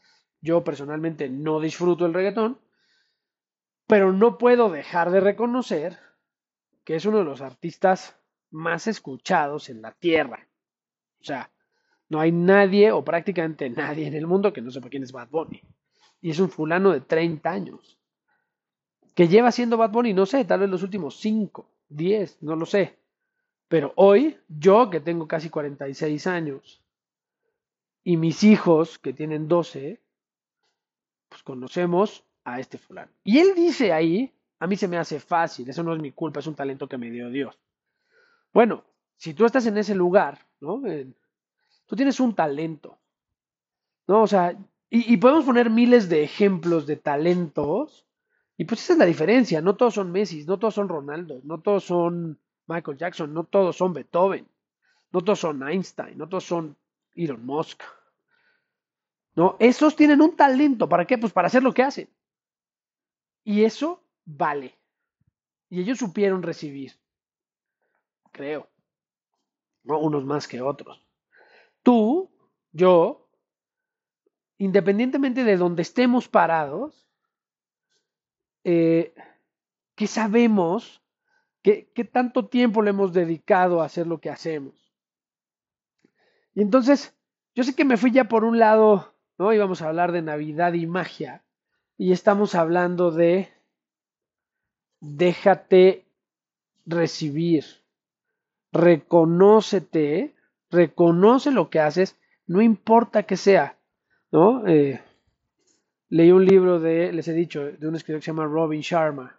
Yo 0.41 0.63
personalmente 0.63 1.29
no 1.29 1.61
disfruto 1.61 2.07
el 2.07 2.15
reggaetón, 2.15 2.59
pero 3.87 4.13
no 4.13 4.39
puedo 4.39 4.71
dejar 4.71 5.11
de 5.11 5.21
reconocer 5.21 5.99
que 6.85 6.97
es 6.97 7.07
uno 7.07 7.19
de 7.19 7.25
los 7.25 7.41
artistas 7.41 8.17
más 8.51 8.87
escuchados 8.87 9.69
en 9.69 9.83
la 9.83 9.93
tierra. 9.93 10.47
O 11.21 11.25
sea, 11.25 11.51
no 12.09 12.21
hay 12.21 12.33
nadie 12.33 12.93
o 12.93 13.05
prácticamente 13.05 13.69
nadie 13.71 14.07
en 14.07 14.15
el 14.15 14.27
mundo 14.27 14.53
que 14.53 14.61
no 14.61 14.71
sepa 14.71 14.91
quién 14.91 15.03
es 15.03 15.13
Bad 15.13 15.29
Bunny. 15.31 15.63
Y 16.21 16.31
es 16.31 16.39
un 16.39 16.51
fulano 16.51 16.93
de 16.93 17.01
30 17.01 17.51
años. 17.51 17.99
Que 19.15 19.29
lleva 19.29 19.51
siendo 19.51 19.77
Bad 19.77 19.91
Bunny, 19.91 20.13
no 20.13 20.27
sé, 20.27 20.45
tal 20.45 20.61
vez 20.61 20.69
los 20.69 20.83
últimos 20.83 21.17
5, 21.21 21.69
10, 21.89 22.43
no 22.43 22.57
lo 22.57 22.67
sé. 22.67 22.99
Pero 23.69 23.93
hoy, 23.97 24.39
yo 24.49 24.91
que 24.91 25.01
tengo 25.01 25.27
casi 25.27 25.49
46 25.49 26.27
años, 26.27 26.84
y 28.05 28.19
mis 28.19 28.45
hijos 28.45 28.99
que 28.99 29.15
tienen 29.15 29.49
12, 29.49 30.01
pues 31.31 31.43
conocemos 31.43 32.23
a 32.45 32.61
este 32.61 32.77
fulano. 32.77 33.11
Y 33.25 33.39
él 33.39 33.55
dice 33.57 33.93
ahí, 33.93 34.31
a 34.61 34.67
mí 34.67 34.77
se 34.77 34.87
me 34.87 34.99
hace 34.99 35.19
fácil, 35.19 35.69
eso 35.69 35.83
no 35.83 35.95
es 35.95 36.01
mi 36.01 36.13
culpa, 36.13 36.41
es 36.41 36.47
un 36.47 36.55
talento 36.55 36.87
que 36.87 36.99
me 36.99 37.11
dio 37.11 37.31
Dios. 37.31 37.59
Bueno, 38.53 38.85
si 39.17 39.33
tú 39.33 39.47
estás 39.47 39.67
en 39.67 39.79
ese 39.79 39.95
lugar, 39.95 40.39
¿no? 40.61 40.83
tú 41.87 41.97
tienes 41.97 42.21
un 42.21 42.35
talento, 42.35 42.99
¿no? 44.07 44.23
O 44.23 44.27
sea, 44.27 44.53
y, 44.91 45.13
y, 45.13 45.17
podemos 45.17 45.45
poner 45.45 45.71
miles 45.71 46.09
de 46.09 46.23
ejemplos 46.23 46.87
de 46.87 46.97
talentos, 46.97 48.07
y 48.57 48.65
pues 48.67 48.83
esa 48.83 48.93
es 48.93 48.99
la 48.99 49.07
diferencia, 49.07 49.61
no 49.61 49.77
todos 49.77 49.95
son 49.95 50.13
Messi, 50.13 50.45
no 50.45 50.59
todos 50.59 50.75
son 50.75 50.89
Ronaldo, 50.89 51.41
no 51.43 51.61
todos 51.61 51.85
son 51.85 52.39
Michael 52.67 52.99
Jackson, 52.99 53.35
no 53.35 53.45
todos 53.45 53.77
son 53.77 53.93
Beethoven, 53.93 54.47
no 55.11 55.21
todos 55.23 55.41
son 55.41 55.67
Einstein, 55.67 56.17
no 56.17 56.29
todos 56.29 56.45
son 56.45 56.77
Elon 57.15 57.45
Musk. 57.45 57.83
No, 59.37 59.57
esos 59.59 59.97
tienen 59.97 60.21
un 60.21 60.37
talento, 60.37 60.89
¿para 60.89 61.07
qué? 61.07 61.19
Pues 61.19 61.33
para 61.33 61.47
hacer 61.47 61.63
lo 61.63 61.75
que 61.75 61.83
hacen. 61.83 62.09
Y 63.43 63.65
eso 63.65 64.03
vale. 64.25 64.79
Y 65.69 65.81
ellos 65.81 65.99
supieron 65.99 66.43
recibir. 66.43 66.93
Creo. 68.31 68.69
¿no? 69.85 69.99
Unos 69.99 70.25
más 70.25 70.49
que 70.49 70.61
otros. 70.61 71.05
Tú, 71.83 72.31
yo, 72.73 73.29
independientemente 74.59 75.45
de 75.45 75.57
donde 75.57 75.83
estemos 75.83 76.29
parados, 76.29 77.07
eh, 78.65 79.15
¿qué 79.95 80.07
sabemos? 80.07 81.03
¿Qué, 81.63 81.91
¿Qué 81.95 82.05
tanto 82.05 82.47
tiempo 82.49 82.83
le 82.83 82.91
hemos 82.91 83.13
dedicado 83.13 83.81
a 83.83 83.87
hacer 83.87 84.07
lo 84.07 84.21
que 84.21 84.31
hacemos? 84.31 84.84
Y 86.55 86.63
entonces, 86.63 87.15
yo 87.55 87.65
sé 87.65 87.75
que 87.75 87.85
me 87.85 87.97
fui 87.97 88.11
ya 88.11 88.25
por 88.25 88.45
un 88.45 88.59
lado, 88.59 89.13
¿no? 89.39 89.53
Íbamos 89.53 89.83
a 89.83 89.89
hablar 89.89 90.13
de 90.13 90.23
Navidad 90.23 90.73
y 90.75 90.87
magia. 90.87 91.43
Y 91.97 92.13
estamos 92.13 92.55
hablando 92.55 93.11
de 93.11 93.49
déjate 95.01 96.05
recibir, 96.87 97.65
reconócete, 98.73 100.35
reconoce 100.71 101.51
lo 101.51 101.71
que 101.71 101.81
haces, 101.81 102.17
no 102.47 102.63
importa 102.63 103.25
que 103.25 103.37
sea, 103.37 103.77
¿no? 104.33 104.67
Eh, 104.67 105.01
leí 106.09 106.31
un 106.33 106.45
libro 106.45 106.81
de, 106.81 107.13
les 107.13 107.29
he 107.29 107.33
dicho, 107.33 107.65
de 107.65 107.89
un 107.89 107.97
escritor 107.97 108.21
que 108.21 108.25
se 108.25 108.31
llama 108.31 108.47
Robin 108.47 108.81
Sharma, 108.81 109.39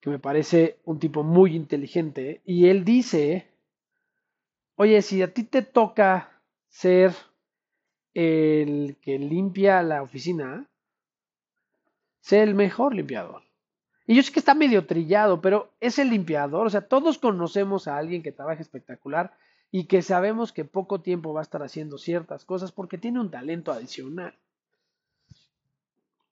que 0.00 0.10
me 0.10 0.18
parece 0.18 0.78
un 0.84 0.98
tipo 0.98 1.22
muy 1.22 1.54
inteligente, 1.54 2.40
y 2.44 2.66
él 2.68 2.84
dice, 2.84 3.46
oye, 4.80 5.02
si 5.02 5.20
a 5.20 5.34
ti 5.34 5.44
te 5.44 5.60
toca 5.60 6.40
ser 6.70 7.14
el 8.14 8.96
que 9.02 9.18
limpia 9.18 9.82
la 9.82 10.00
oficina, 10.00 10.70
sé 12.20 12.42
el 12.42 12.54
mejor 12.54 12.94
limpiador. 12.94 13.42
Y 14.06 14.14
yo 14.14 14.22
sé 14.22 14.32
que 14.32 14.38
está 14.38 14.54
medio 14.54 14.86
trillado, 14.86 15.42
pero 15.42 15.70
es 15.80 15.98
el 15.98 16.08
limpiador. 16.08 16.66
O 16.66 16.70
sea, 16.70 16.88
todos 16.88 17.18
conocemos 17.18 17.88
a 17.88 17.98
alguien 17.98 18.22
que 18.22 18.32
trabaja 18.32 18.62
espectacular 18.62 19.34
y 19.70 19.84
que 19.84 20.00
sabemos 20.00 20.50
que 20.50 20.64
poco 20.64 21.02
tiempo 21.02 21.34
va 21.34 21.40
a 21.40 21.42
estar 21.42 21.62
haciendo 21.62 21.98
ciertas 21.98 22.46
cosas 22.46 22.72
porque 22.72 22.96
tiene 22.96 23.20
un 23.20 23.30
talento 23.30 23.72
adicional. 23.72 24.34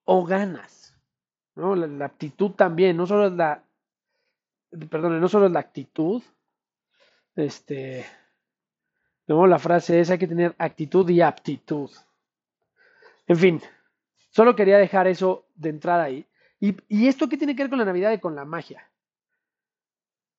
O 0.05 0.25
ganas. 0.25 0.97
¿no? 1.55 1.76
La, 1.76 2.07
aptitud 2.07 2.52
también, 2.52 2.97
no 2.97 3.07
solo 3.07 3.26
es 3.26 3.33
la. 3.35 3.62
Perdón, 4.88 5.21
no 5.21 5.28
solo 5.28 5.49
es 5.49 5.52
la 5.52 5.61
actitud. 5.61 6.23
Este. 7.37 8.07
No, 9.28 9.47
la 9.47 9.58
frase 9.58 10.00
es 10.00 10.11
hay 10.11 10.18
que 10.18 10.26
tener 10.26 10.54
actitud 10.58 11.08
y 11.08 11.20
aptitud. 11.20 11.90
En 13.26 13.37
fin, 13.37 13.62
Solo 14.30 14.54
quería 14.54 14.78
dejar 14.78 15.08
eso 15.08 15.47
de 15.56 15.70
entrada 15.70 16.04
ahí. 16.04 16.26
¿Y, 16.61 17.06
esto 17.08 17.28
qué 17.28 17.37
tiene 17.37 17.54
que 17.54 17.62
ver 17.62 17.70
con 17.70 17.78
la 17.78 17.85
Navidad 17.85 18.12
y 18.12 18.18
con 18.18 18.35
la 18.35 18.44
magia? 18.44 18.88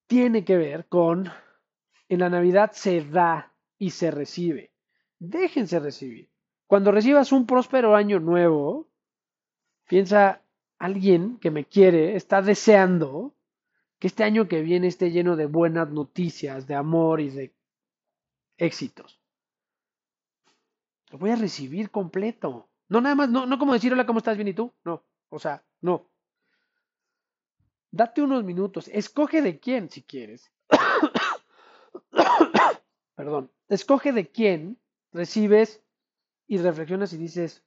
Tiene 0.08 0.44
que 0.44 0.58
ver 0.58 0.86
con, 0.88 1.30
en 2.08 2.20
la 2.20 2.30
Navidad 2.30 2.72
se 2.74 3.02
da 3.04 3.52
y 3.78 3.92
se 3.92 4.12
recibe. 4.12 4.72
Déjense 5.20 5.80
recibir. 5.80 6.30
Cuando 6.68 6.92
recibas 6.92 7.32
un 7.32 7.46
próspero 7.46 7.96
año 7.96 8.20
nuevo, 8.20 8.88
piensa, 9.88 10.42
alguien 10.78 11.38
que 11.40 11.52
me 11.52 11.66
quiere 11.66 12.16
está 12.16 12.42
deseando 12.42 13.34
que 13.98 14.08
este 14.08 14.24
año 14.24 14.48
que 14.48 14.62
viene 14.62 14.88
esté 14.88 15.12
lleno 15.12 15.36
de 15.36 15.46
buenas 15.46 15.90
noticias, 15.90 16.68
de 16.68 16.76
amor 16.76 17.20
y 17.20 17.30
de 17.30 17.52
éxitos. 18.60 19.20
Lo 21.10 21.18
voy 21.18 21.32
a 21.32 21.36
recibir 21.36 21.90
completo. 21.90 22.70
No 22.88 23.02
nada 23.02 23.16
más, 23.16 23.30
no, 23.30 23.46
no 23.46 23.58
como 23.58 23.74
decir 23.74 23.94
hola, 23.94 24.06
¿cómo 24.06 24.20
estás? 24.20 24.38
Bien, 24.38 24.48
¿y 24.48 24.54
tú? 24.54 24.74
No, 24.84 25.04
o 25.30 25.40
sea, 25.40 25.64
no. 25.82 26.10
Date 27.92 28.22
unos 28.22 28.44
minutos, 28.44 28.88
escoge 28.90 29.42
de 29.42 29.60
quién 29.60 29.90
si 29.90 30.04
quieres. 30.04 30.52
Perdón, 33.16 33.52
escoge 33.68 34.12
de 34.12 34.30
quién 34.30 34.80
recibes 35.12 35.82
y 36.48 36.58
reflexionas 36.58 37.14
y 37.14 37.18
dices, 37.18 37.64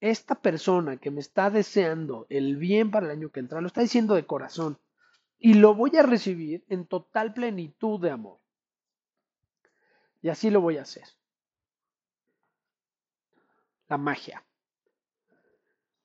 esta 0.00 0.36
persona 0.36 0.98
que 0.98 1.10
me 1.10 1.20
está 1.20 1.50
deseando 1.50 2.26
el 2.28 2.56
bien 2.56 2.90
para 2.90 3.06
el 3.06 3.12
año 3.12 3.30
que 3.30 3.40
entra, 3.40 3.60
lo 3.60 3.66
está 3.66 3.80
diciendo 3.80 4.14
de 4.14 4.26
corazón 4.26 4.78
y 5.38 5.54
lo 5.54 5.74
voy 5.74 5.96
a 5.96 6.02
recibir 6.02 6.64
en 6.68 6.86
total 6.86 7.34
plenitud 7.34 8.00
de 8.00 8.10
amor. 8.10 8.43
Y 10.24 10.30
así 10.30 10.48
lo 10.48 10.62
voy 10.62 10.78
a 10.78 10.82
hacer. 10.82 11.04
La 13.88 13.98
magia. 13.98 14.42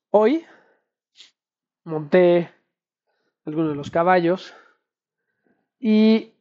Hoy 0.09 0.45
monté 1.85 2.53
algunos 3.45 3.69
de 3.69 3.75
los 3.77 3.89
caballos 3.89 4.53
y 5.79 6.33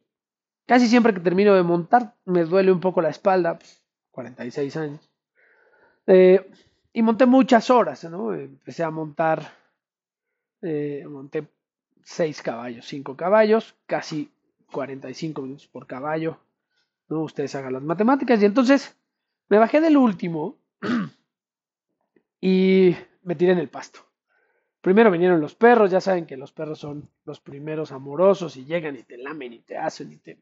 casi 0.65 0.89
siempre 0.89 1.13
que 1.13 1.21
termino 1.21 1.55
de 1.55 1.63
montar 1.63 2.15
me 2.25 2.43
duele 2.43 2.73
un 2.73 2.81
poco 2.81 3.01
la 3.01 3.11
espalda, 3.11 3.57
46 4.11 4.75
años. 4.75 5.09
Eh, 6.05 6.51
y 6.91 7.01
monté 7.01 7.27
muchas 7.27 7.69
horas, 7.69 8.03
¿no? 8.03 8.33
Empecé 8.33 8.83
a 8.83 8.89
montar, 8.89 9.53
eh, 10.61 11.05
monté 11.07 11.47
6 12.03 12.41
caballos, 12.41 12.85
5 12.85 13.15
caballos, 13.15 13.73
casi 13.85 14.29
45 14.69 15.41
minutos 15.43 15.67
por 15.67 15.87
caballo, 15.87 16.41
¿no? 17.09 17.21
Ustedes 17.21 17.53
hagan 17.55 17.73
las 17.73 17.83
matemáticas 17.83 18.41
y 18.41 18.45
entonces 18.45 18.97
me 19.49 19.57
bajé 19.57 19.81
del 19.81 19.97
último 19.97 20.57
y 22.41 22.95
me 23.23 23.35
tiré 23.35 23.51
en 23.51 23.59
el 23.59 23.69
pasto. 23.69 23.99
Primero 24.81 25.11
vinieron 25.11 25.41
los 25.41 25.55
perros, 25.55 25.91
ya 25.91 25.99
saben 25.99 26.25
que 26.25 26.37
los 26.37 26.53
perros 26.53 26.79
son 26.79 27.09
los 27.25 27.41
primeros 27.41 27.91
amorosos 27.91 28.55
y 28.55 28.65
llegan 28.65 28.95
y 28.95 29.03
te 29.03 29.17
lamen 29.17 29.53
y 29.53 29.59
te 29.59 29.77
hacen 29.77 30.13
y 30.13 30.17
te... 30.17 30.39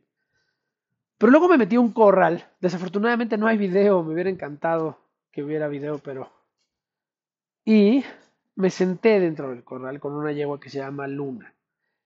Pero 1.17 1.31
luego 1.31 1.47
me 1.47 1.57
metí 1.57 1.75
a 1.75 1.79
un 1.79 1.91
corral. 1.91 2.47
Desafortunadamente 2.59 3.37
no 3.37 3.47
hay 3.47 3.57
video, 3.57 4.03
me 4.03 4.13
hubiera 4.13 4.29
encantado 4.29 4.99
que 5.31 5.43
hubiera 5.43 5.67
video, 5.67 5.97
pero... 5.97 6.31
Y 7.65 8.03
me 8.55 8.69
senté 8.69 9.19
dentro 9.19 9.49
del 9.49 9.63
corral 9.63 9.99
con 9.99 10.13
una 10.13 10.31
yegua 10.31 10.59
que 10.59 10.69
se 10.69 10.77
llama 10.77 11.07
Luna, 11.07 11.53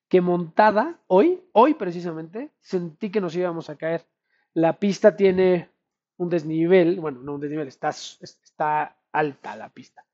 que 0.08 0.22
montada 0.22 1.00
hoy, 1.08 1.42
hoy 1.52 1.74
precisamente, 1.74 2.52
sentí 2.62 3.10
que 3.12 3.22
nos 3.22 3.36
íbamos 3.36 3.70
a 3.70 3.76
caer. 3.76 4.06
La 4.54 4.80
pista 4.80 5.16
tiene 5.16 5.70
un 6.18 6.30
desnivel, 6.30 7.00
bueno, 7.00 7.22
no 7.22 7.36
un 7.36 7.42
desnivel, 7.42 7.68
está, 7.68 8.96
alta 9.12 9.56
la 9.56 9.70
pista 9.70 10.06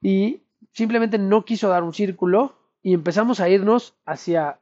y 0.00 0.42
simplemente 0.72 1.18
no 1.18 1.44
quiso 1.44 1.68
dar 1.68 1.82
un 1.82 1.94
círculo 1.94 2.54
y 2.82 2.94
empezamos 2.94 3.40
a 3.40 3.48
irnos 3.48 3.94
hacia... 4.04 4.58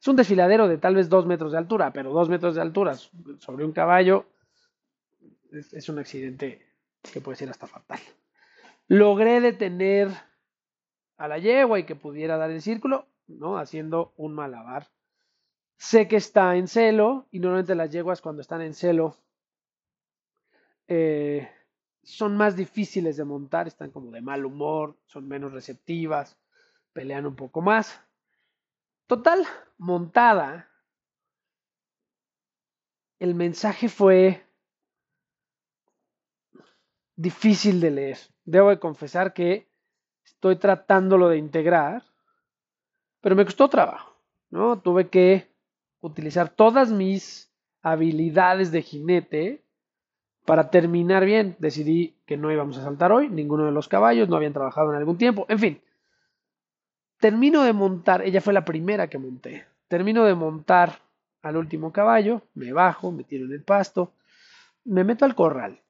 Es 0.00 0.06
un 0.06 0.16
desfiladero 0.16 0.68
de 0.68 0.78
tal 0.78 0.94
vez 0.94 1.08
dos 1.08 1.26
metros 1.26 1.52
de 1.52 1.58
altura, 1.58 1.92
pero 1.92 2.12
dos 2.12 2.28
metros 2.28 2.54
de 2.54 2.62
altura 2.62 2.94
sobre 2.94 3.64
un 3.64 3.72
caballo 3.72 4.26
es, 5.50 5.88
un 5.88 5.98
accidente 5.98 6.64
que 7.12 7.20
puede 7.20 7.36
ser 7.36 7.50
hasta 7.50 7.66
fatal. 7.66 7.98
Logré 8.86 9.40
detener 9.40 10.08
a 11.16 11.28
la 11.28 11.38
yegua 11.38 11.78
y 11.78 11.84
que 11.84 11.96
pudiera 11.96 12.36
dar 12.36 12.50
el 12.50 12.62
círculo, 12.62 13.06
¿no? 13.26 13.58
Haciendo 13.58 14.12
un 14.16 14.34
malabar. 14.34 14.86
Sé 15.78 16.08
que 16.08 16.16
está 16.16 16.56
en 16.56 16.66
celo 16.66 17.28
y 17.30 17.38
normalmente 17.38 17.76
las 17.76 17.90
yeguas 17.90 18.20
cuando 18.20 18.42
están 18.42 18.62
en 18.62 18.74
celo 18.74 19.16
eh, 20.88 21.48
son 22.02 22.36
más 22.36 22.56
difíciles 22.56 23.16
de 23.16 23.24
montar, 23.24 23.68
están 23.68 23.92
como 23.92 24.10
de 24.10 24.20
mal 24.20 24.44
humor, 24.44 24.98
son 25.06 25.28
menos 25.28 25.52
receptivas, 25.52 26.36
pelean 26.92 27.26
un 27.26 27.36
poco 27.36 27.60
más. 27.60 28.00
Total, 29.06 29.46
montada, 29.78 30.68
el 33.20 33.36
mensaje 33.36 33.88
fue 33.88 34.44
difícil 37.14 37.80
de 37.80 37.90
leer. 37.92 38.18
Debo 38.44 38.70
de 38.70 38.80
confesar 38.80 39.32
que 39.32 39.68
estoy 40.24 40.56
tratándolo 40.56 41.28
de 41.28 41.38
integrar, 41.38 42.02
pero 43.20 43.36
me 43.36 43.44
costó 43.44 43.68
trabajo, 43.68 44.16
¿no? 44.50 44.80
Tuve 44.80 45.08
que 45.08 45.57
utilizar 46.00 46.48
todas 46.48 46.90
mis 46.90 47.50
habilidades 47.82 48.70
de 48.72 48.82
jinete 48.82 49.64
para 50.44 50.70
terminar 50.70 51.24
bien. 51.24 51.56
Decidí 51.58 52.16
que 52.26 52.36
no 52.36 52.50
íbamos 52.50 52.78
a 52.78 52.82
saltar 52.82 53.12
hoy, 53.12 53.28
ninguno 53.28 53.66
de 53.66 53.72
los 53.72 53.88
caballos, 53.88 54.28
no 54.28 54.36
habían 54.36 54.52
trabajado 54.52 54.90
en 54.90 54.96
algún 54.96 55.18
tiempo, 55.18 55.46
en 55.48 55.58
fin. 55.58 55.82
Termino 57.18 57.62
de 57.64 57.72
montar, 57.72 58.22
ella 58.22 58.40
fue 58.40 58.52
la 58.52 58.64
primera 58.64 59.08
que 59.08 59.18
monté. 59.18 59.66
Termino 59.88 60.24
de 60.24 60.34
montar 60.34 61.00
al 61.42 61.56
último 61.56 61.92
caballo, 61.92 62.42
me 62.54 62.72
bajo, 62.72 63.10
me 63.10 63.24
tiro 63.24 63.46
en 63.46 63.52
el 63.52 63.62
pasto, 63.62 64.12
me 64.84 65.04
meto 65.04 65.24
al 65.24 65.34
corral. 65.34 65.80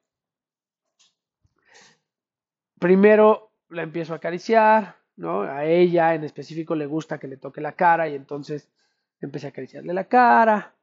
Primero 2.79 3.51
la 3.69 3.83
empiezo 3.83 4.13
a 4.13 4.17
acariciar, 4.17 4.95
¿no? 5.17 5.41
A 5.41 5.65
ella 5.65 6.15
en 6.15 6.23
específico 6.23 6.75
le 6.75 6.85
gusta 6.85 7.19
que 7.19 7.27
le 7.27 7.37
toque 7.37 7.61
la 7.61 7.73
cara 7.73 8.07
y 8.07 8.15
entonces 8.15 8.69
empecé 9.21 9.47
a 9.47 9.49
acariciarle 9.49 9.93
la 9.93 10.07
cara 10.07 10.75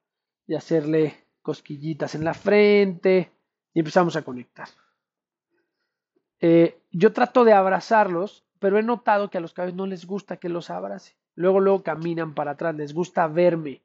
y 0.46 0.54
hacerle 0.54 1.26
cosquillitas 1.42 2.14
en 2.14 2.24
la 2.24 2.34
frente 2.34 3.30
y 3.72 3.80
empezamos 3.80 4.16
a 4.16 4.22
conectar. 4.22 4.68
Eh, 6.40 6.78
yo 6.90 7.12
trato 7.12 7.44
de 7.44 7.52
abrazarlos, 7.52 8.44
pero 8.58 8.78
he 8.78 8.82
notado 8.82 9.30
que 9.30 9.38
a 9.38 9.40
los 9.40 9.52
caballos 9.52 9.76
no 9.76 9.86
les 9.86 10.06
gusta 10.06 10.36
que 10.36 10.48
los 10.48 10.70
abrace. 10.70 11.16
Luego, 11.34 11.60
luego 11.60 11.82
caminan 11.82 12.34
para 12.34 12.52
atrás, 12.52 12.74
les 12.74 12.94
gusta 12.94 13.26
verme, 13.26 13.82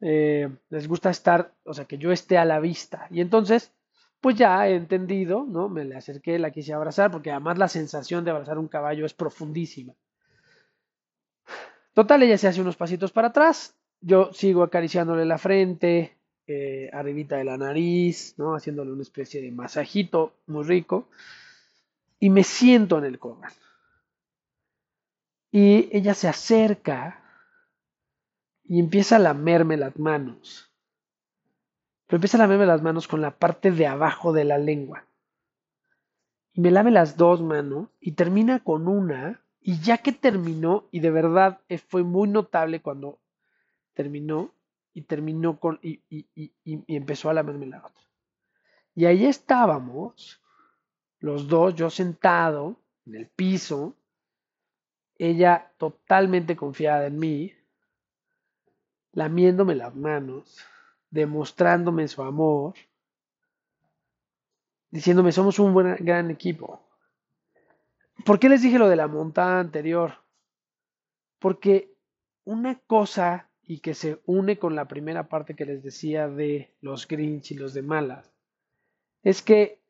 eh, 0.00 0.48
les 0.68 0.88
gusta 0.88 1.10
estar, 1.10 1.54
o 1.64 1.72
sea, 1.72 1.86
que 1.86 1.98
yo 1.98 2.12
esté 2.12 2.38
a 2.38 2.44
la 2.44 2.60
vista. 2.60 3.08
Y 3.10 3.20
entonces, 3.20 3.72
pues 4.20 4.36
ya 4.36 4.68
he 4.68 4.74
entendido, 4.74 5.46
¿no? 5.46 5.68
Me 5.68 5.84
le 5.84 5.96
acerqué, 5.96 6.38
la 6.38 6.50
quise 6.50 6.72
abrazar, 6.72 7.10
porque 7.10 7.30
además 7.30 7.58
la 7.58 7.68
sensación 7.68 8.24
de 8.24 8.30
abrazar 8.30 8.58
un 8.58 8.68
caballo 8.68 9.06
es 9.06 9.14
profundísima. 9.14 9.94
Total, 11.96 12.22
ella 12.22 12.36
se 12.36 12.46
hace 12.46 12.60
unos 12.60 12.76
pasitos 12.76 13.10
para 13.10 13.28
atrás, 13.28 13.74
yo 14.02 14.30
sigo 14.34 14.62
acariciándole 14.62 15.24
la 15.24 15.38
frente, 15.38 16.18
eh, 16.46 16.90
arribita 16.92 17.38
de 17.38 17.44
la 17.44 17.56
nariz, 17.56 18.34
¿no? 18.36 18.54
Haciéndole 18.54 18.92
una 18.92 19.00
especie 19.00 19.40
de 19.40 19.50
masajito 19.50 20.34
muy 20.46 20.64
rico, 20.64 21.08
y 22.20 22.28
me 22.28 22.44
siento 22.44 22.98
en 22.98 23.06
el 23.06 23.18
corral. 23.18 23.54
Y 25.50 25.88
ella 25.90 26.12
se 26.12 26.28
acerca 26.28 27.24
y 28.62 28.78
empieza 28.78 29.16
a 29.16 29.20
lamerme 29.20 29.78
las 29.78 29.98
manos. 29.98 30.70
Pero 32.06 32.18
empieza 32.18 32.36
a 32.36 32.40
lamerme 32.40 32.66
las 32.66 32.82
manos 32.82 33.08
con 33.08 33.22
la 33.22 33.38
parte 33.38 33.72
de 33.72 33.86
abajo 33.86 34.34
de 34.34 34.44
la 34.44 34.58
lengua. 34.58 35.06
Y 36.52 36.60
me 36.60 36.70
lame 36.70 36.90
las 36.90 37.16
dos 37.16 37.40
manos 37.40 37.88
y 38.00 38.12
termina 38.12 38.62
con 38.62 38.86
una. 38.86 39.45
Y 39.68 39.80
ya 39.80 39.98
que 39.98 40.12
terminó, 40.12 40.84
y 40.92 41.00
de 41.00 41.10
verdad 41.10 41.58
eh, 41.68 41.78
fue 41.78 42.04
muy 42.04 42.28
notable 42.28 42.80
cuando 42.80 43.18
terminó, 43.94 44.52
y 44.94 45.02
terminó 45.02 45.58
con. 45.58 45.80
y, 45.82 46.04
y, 46.08 46.28
y, 46.36 46.52
y 46.64 46.96
empezó 46.96 47.30
a 47.30 47.34
lamerme 47.34 47.66
la 47.66 47.78
otra. 47.78 48.04
Y 48.94 49.06
ahí 49.06 49.26
estábamos, 49.26 50.40
los 51.18 51.48
dos, 51.48 51.74
yo 51.74 51.90
sentado 51.90 52.76
en 53.06 53.16
el 53.16 53.26
piso, 53.26 53.96
ella 55.18 55.72
totalmente 55.78 56.54
confiada 56.54 57.06
en 57.06 57.18
mí, 57.18 57.52
lamiéndome 59.14 59.74
las 59.74 59.96
manos, 59.96 60.64
demostrándome 61.10 62.06
su 62.06 62.22
amor, 62.22 62.74
diciéndome 64.92 65.32
somos 65.32 65.58
un 65.58 65.74
buen, 65.74 65.96
gran 66.04 66.30
equipo. 66.30 66.85
¿Por 68.24 68.38
qué 68.38 68.48
les 68.48 68.62
dije 68.62 68.78
lo 68.78 68.88
de 68.88 68.96
la 68.96 69.08
montada 69.08 69.60
anterior? 69.60 70.14
Porque 71.38 71.92
una 72.44 72.78
cosa 72.86 73.48
y 73.62 73.80
que 73.80 73.94
se 73.94 74.20
une 74.26 74.58
con 74.58 74.74
la 74.74 74.86
primera 74.86 75.28
parte 75.28 75.54
que 75.54 75.66
les 75.66 75.82
decía 75.82 76.28
de 76.28 76.72
los 76.80 77.06
Grinch 77.08 77.50
y 77.52 77.54
los 77.56 77.74
de 77.74 77.82
malas, 77.82 78.32
es 79.22 79.42
que 79.42 79.80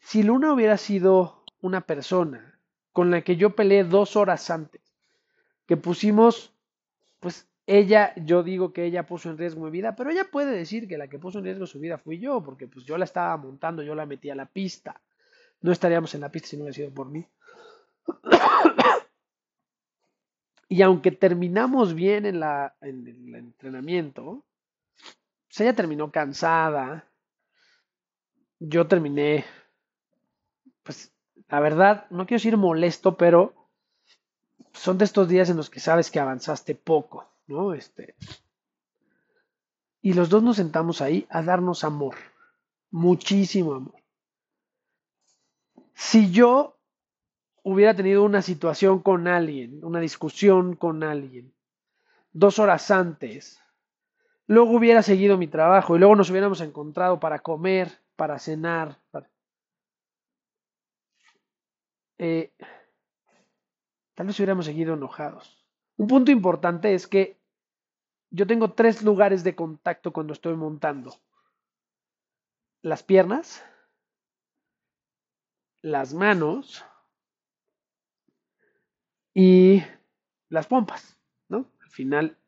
si 0.00 0.22
Luna 0.22 0.52
hubiera 0.52 0.76
sido 0.76 1.42
una 1.60 1.80
persona 1.80 2.58
con 2.92 3.10
la 3.10 3.22
que 3.22 3.36
yo 3.36 3.56
peleé 3.56 3.84
dos 3.84 4.16
horas 4.16 4.50
antes, 4.50 4.82
que 5.66 5.76
pusimos 5.76 6.52
pues 7.20 7.48
ella, 7.66 8.12
yo 8.16 8.42
digo 8.42 8.74
que 8.74 8.84
ella 8.84 9.06
puso 9.06 9.30
en 9.30 9.38
riesgo 9.38 9.64
mi 9.64 9.70
vida, 9.70 9.96
pero 9.96 10.10
ella 10.10 10.28
puede 10.30 10.54
decir 10.54 10.86
que 10.86 10.98
la 10.98 11.08
que 11.08 11.18
puso 11.18 11.38
en 11.38 11.44
riesgo 11.44 11.66
su 11.66 11.80
vida 11.80 11.96
fui 11.96 12.18
yo, 12.18 12.42
porque 12.44 12.68
pues 12.68 12.84
yo 12.84 12.98
la 12.98 13.06
estaba 13.06 13.34
montando, 13.38 13.82
yo 13.82 13.94
la 13.94 14.04
metí 14.04 14.28
a 14.28 14.34
la 14.34 14.44
pista. 14.44 15.00
No 15.62 15.72
estaríamos 15.72 16.14
en 16.14 16.20
la 16.20 16.30
pista 16.30 16.48
si 16.48 16.56
no 16.58 16.64
hubiera 16.64 16.76
sido 16.76 16.92
por 16.92 17.08
mí. 17.08 17.26
Y 20.68 20.82
aunque 20.82 21.12
terminamos 21.12 21.94
bien 21.94 22.26
en, 22.26 22.40
la, 22.40 22.74
en 22.80 23.06
el 23.06 23.34
entrenamiento, 23.34 24.44
pues 25.48 25.60
ella 25.60 25.74
terminó 25.74 26.10
cansada. 26.10 27.08
Yo 28.58 28.86
terminé, 28.86 29.44
pues 30.82 31.12
la 31.48 31.60
verdad, 31.60 32.06
no 32.10 32.26
quiero 32.26 32.40
decir 32.40 32.56
molesto, 32.56 33.16
pero 33.16 33.54
son 34.72 34.98
de 34.98 35.04
estos 35.04 35.28
días 35.28 35.50
en 35.50 35.56
los 35.56 35.70
que 35.70 35.80
sabes 35.80 36.10
que 36.10 36.20
avanzaste 36.20 36.74
poco. 36.74 37.28
¿no? 37.46 37.74
Este, 37.74 38.14
y 40.02 40.12
los 40.12 40.28
dos 40.28 40.42
nos 40.42 40.56
sentamos 40.56 41.00
ahí 41.00 41.26
a 41.30 41.42
darnos 41.42 41.84
amor, 41.84 42.16
muchísimo 42.90 43.74
amor. 43.74 44.02
Si 45.94 46.30
yo 46.30 46.73
hubiera 47.64 47.94
tenido 47.94 48.22
una 48.22 48.42
situación 48.42 49.00
con 49.00 49.26
alguien, 49.26 49.82
una 49.82 49.98
discusión 49.98 50.76
con 50.76 51.02
alguien, 51.02 51.52
dos 52.32 52.58
horas 52.58 52.90
antes, 52.90 53.60
luego 54.46 54.72
hubiera 54.72 55.02
seguido 55.02 55.38
mi 55.38 55.48
trabajo 55.48 55.96
y 55.96 55.98
luego 55.98 56.14
nos 56.14 56.30
hubiéramos 56.30 56.60
encontrado 56.60 57.18
para 57.18 57.38
comer, 57.38 57.90
para 58.16 58.38
cenar, 58.38 59.00
eh, 62.18 62.52
tal 64.14 64.26
vez 64.26 64.38
hubiéramos 64.38 64.66
seguido 64.66 64.94
enojados. 64.94 65.66
Un 65.96 66.06
punto 66.06 66.30
importante 66.30 66.94
es 66.94 67.06
que 67.06 67.40
yo 68.30 68.46
tengo 68.46 68.74
tres 68.74 69.02
lugares 69.02 69.42
de 69.42 69.56
contacto 69.56 70.12
cuando 70.12 70.34
estoy 70.34 70.54
montando. 70.54 71.14
Las 72.82 73.02
piernas, 73.02 73.64
las 75.80 76.12
manos 76.12 76.84
y 79.34 79.82
las 80.48 80.68
pompas, 80.68 81.18
¿no? 81.48 81.66
Al 81.82 81.90
final, 81.90 82.38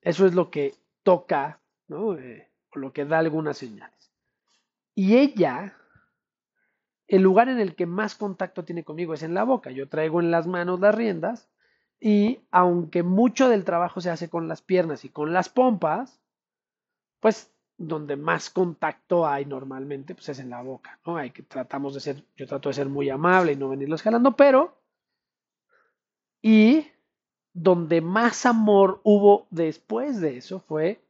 eso 0.00 0.24
es 0.26 0.34
lo 0.34 0.50
que 0.50 0.74
toca, 1.02 1.60
¿no? 1.88 2.16
Eh, 2.16 2.48
o 2.70 2.78
lo 2.78 2.92
que 2.92 3.04
da 3.04 3.18
algunas 3.18 3.58
señales. 3.58 4.12
Y 4.94 5.16
ella, 5.16 5.76
el 7.08 7.22
lugar 7.22 7.48
en 7.48 7.58
el 7.58 7.74
que 7.74 7.86
más 7.86 8.14
contacto 8.14 8.64
tiene 8.64 8.84
conmigo 8.84 9.12
es 9.14 9.24
en 9.24 9.34
la 9.34 9.42
boca. 9.42 9.72
Yo 9.72 9.88
traigo 9.88 10.20
en 10.20 10.30
las 10.30 10.46
manos 10.46 10.78
las 10.78 10.94
riendas 10.94 11.48
y 11.98 12.40
aunque 12.50 13.02
mucho 13.02 13.48
del 13.48 13.64
trabajo 13.64 14.00
se 14.00 14.10
hace 14.10 14.30
con 14.30 14.46
las 14.46 14.62
piernas 14.62 15.04
y 15.04 15.08
con 15.08 15.32
las 15.32 15.48
pompas, 15.48 16.20
pues 17.18 17.52
donde 17.76 18.16
más 18.16 18.50
contacto 18.50 19.26
hay 19.26 19.46
normalmente, 19.46 20.14
pues 20.14 20.28
es 20.28 20.38
en 20.38 20.50
la 20.50 20.62
boca, 20.62 21.00
¿no? 21.06 21.16
Hay 21.16 21.30
que 21.30 21.42
tratamos 21.42 21.94
de 21.94 22.00
ser, 22.00 22.24
yo 22.36 22.46
trato 22.46 22.68
de 22.68 22.74
ser 22.74 22.88
muy 22.88 23.08
amable 23.08 23.52
y 23.52 23.56
no 23.56 23.70
venirlos 23.70 24.02
jalando, 24.02 24.36
pero 24.36 24.79
y 26.42 26.86
donde 27.52 28.00
más 28.00 28.46
amor 28.46 29.00
hubo 29.04 29.46
después 29.50 30.20
de 30.20 30.36
eso 30.36 30.60
fue 30.60 31.02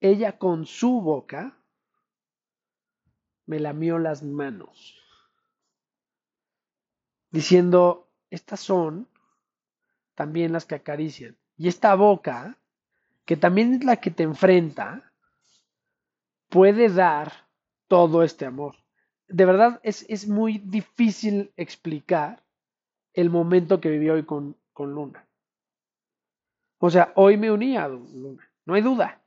ella 0.00 0.38
con 0.38 0.66
su 0.66 1.00
boca 1.00 1.56
me 3.46 3.60
lamió 3.60 3.98
las 3.98 4.22
manos, 4.22 4.96
diciendo, 7.30 8.08
estas 8.30 8.60
son 8.60 9.08
también 10.14 10.52
las 10.52 10.64
que 10.64 10.76
acarician. 10.76 11.36
Y 11.56 11.68
esta 11.68 11.94
boca, 11.94 12.58
que 13.24 13.36
también 13.36 13.74
es 13.74 13.84
la 13.84 13.96
que 13.96 14.10
te 14.10 14.22
enfrenta, 14.22 15.12
puede 16.48 16.88
dar 16.88 17.48
todo 17.88 18.22
este 18.22 18.46
amor. 18.46 18.76
De 19.28 19.44
verdad 19.44 19.80
es, 19.82 20.04
es 20.08 20.28
muy 20.28 20.58
difícil 20.58 21.52
explicar 21.56 22.41
el 23.14 23.30
momento 23.30 23.80
que 23.80 23.90
viví 23.90 24.10
hoy 24.10 24.24
con, 24.24 24.56
con 24.72 24.92
Luna. 24.94 25.26
O 26.78 26.90
sea, 26.90 27.12
hoy 27.16 27.36
me 27.36 27.50
uní 27.50 27.76
a 27.76 27.88
Luna. 27.88 28.50
no 28.64 28.74
hay 28.74 28.82
duda. 28.82 29.22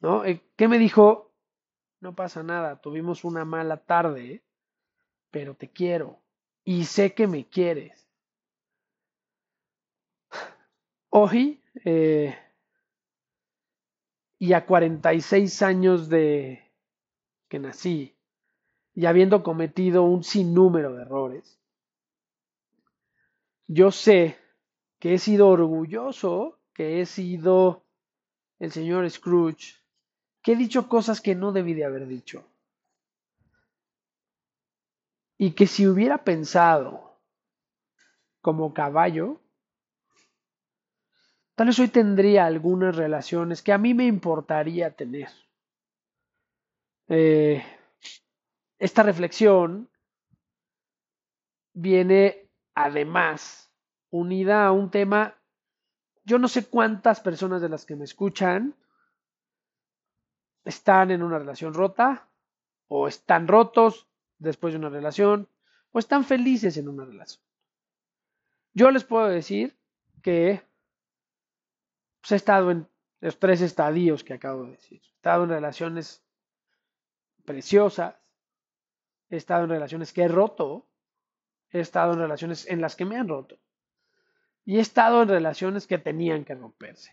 ¿No? 0.00 0.24
Eh, 0.24 0.40
¿Qué 0.56 0.68
me 0.68 0.78
dijo? 0.78 1.32
No 2.00 2.14
pasa 2.14 2.42
nada, 2.42 2.80
tuvimos 2.80 3.24
una 3.24 3.44
mala 3.44 3.76
tarde, 3.76 4.42
pero 5.30 5.54
te 5.54 5.70
quiero 5.70 6.22
y 6.64 6.84
sé 6.84 7.14
que 7.14 7.26
me 7.26 7.48
quieres. 7.48 8.08
Hoy, 11.10 11.62
eh, 11.84 12.36
y 14.38 14.52
a 14.54 14.66
46 14.66 15.62
años 15.62 16.08
de 16.08 16.72
que 17.48 17.58
nací, 17.58 18.16
y 18.94 19.06
habiendo 19.06 19.42
cometido 19.42 20.02
un 20.04 20.24
sinnúmero 20.24 20.94
de 20.94 21.02
errores, 21.02 21.61
yo 23.66 23.90
sé 23.90 24.38
que 24.98 25.14
he 25.14 25.18
sido 25.18 25.48
orgulloso, 25.48 26.60
que 26.74 27.00
he 27.00 27.06
sido 27.06 27.84
el 28.58 28.70
señor 28.72 29.08
Scrooge, 29.10 29.82
que 30.42 30.52
he 30.52 30.56
dicho 30.56 30.88
cosas 30.88 31.20
que 31.20 31.34
no 31.34 31.52
debí 31.52 31.74
de 31.74 31.84
haber 31.84 32.06
dicho. 32.06 32.44
Y 35.38 35.52
que 35.52 35.66
si 35.66 35.86
hubiera 35.86 36.22
pensado 36.22 37.18
como 38.40 38.72
caballo, 38.74 39.40
tal 41.54 41.68
vez 41.68 41.78
hoy 41.78 41.88
tendría 41.88 42.46
algunas 42.46 42.94
relaciones 42.94 43.62
que 43.62 43.72
a 43.72 43.78
mí 43.78 43.94
me 43.94 44.06
importaría 44.06 44.94
tener. 44.94 45.30
Eh, 47.08 47.64
esta 48.78 49.02
reflexión 49.02 49.90
viene 51.72 52.41
además 52.74 53.70
unida 54.10 54.66
a 54.66 54.72
un 54.72 54.90
tema, 54.90 55.38
yo 56.24 56.38
no 56.38 56.48
sé 56.48 56.66
cuántas 56.66 57.20
personas 57.20 57.62
de 57.62 57.68
las 57.68 57.84
que 57.84 57.96
me 57.96 58.04
escuchan 58.04 58.74
están 60.64 61.10
en 61.10 61.22
una 61.22 61.38
relación 61.38 61.74
rota 61.74 62.28
o 62.88 63.08
están 63.08 63.48
rotos 63.48 64.06
después 64.38 64.74
de 64.74 64.78
una 64.78 64.90
relación 64.90 65.48
o 65.92 65.98
están 65.98 66.24
felices 66.24 66.76
en 66.76 66.88
una 66.88 67.04
relación. 67.04 67.44
Yo 68.74 68.90
les 68.90 69.04
puedo 69.04 69.28
decir 69.28 69.76
que 70.22 70.62
pues, 72.20 72.32
he 72.32 72.36
estado 72.36 72.70
en 72.70 72.88
los 73.20 73.38
tres 73.38 73.60
estadios 73.60 74.24
que 74.24 74.34
acabo 74.34 74.64
de 74.64 74.72
decir. 74.72 75.00
He 75.02 75.14
estado 75.16 75.44
en 75.44 75.50
relaciones 75.50 76.24
preciosas, 77.44 78.16
he 79.28 79.36
estado 79.36 79.64
en 79.64 79.70
relaciones 79.70 80.12
que 80.12 80.22
he 80.22 80.28
roto, 80.28 80.86
he 81.72 81.80
estado 81.80 82.12
en 82.12 82.18
relaciones 82.18 82.66
en 82.68 82.80
las 82.80 82.96
que 82.96 83.04
me 83.04 83.16
han 83.16 83.28
roto 83.28 83.58
y 84.64 84.78
he 84.78 84.80
estado 84.80 85.22
en 85.22 85.28
relaciones 85.28 85.86
que 85.86 85.98
tenían 85.98 86.44
que 86.44 86.54
romperse. 86.54 87.12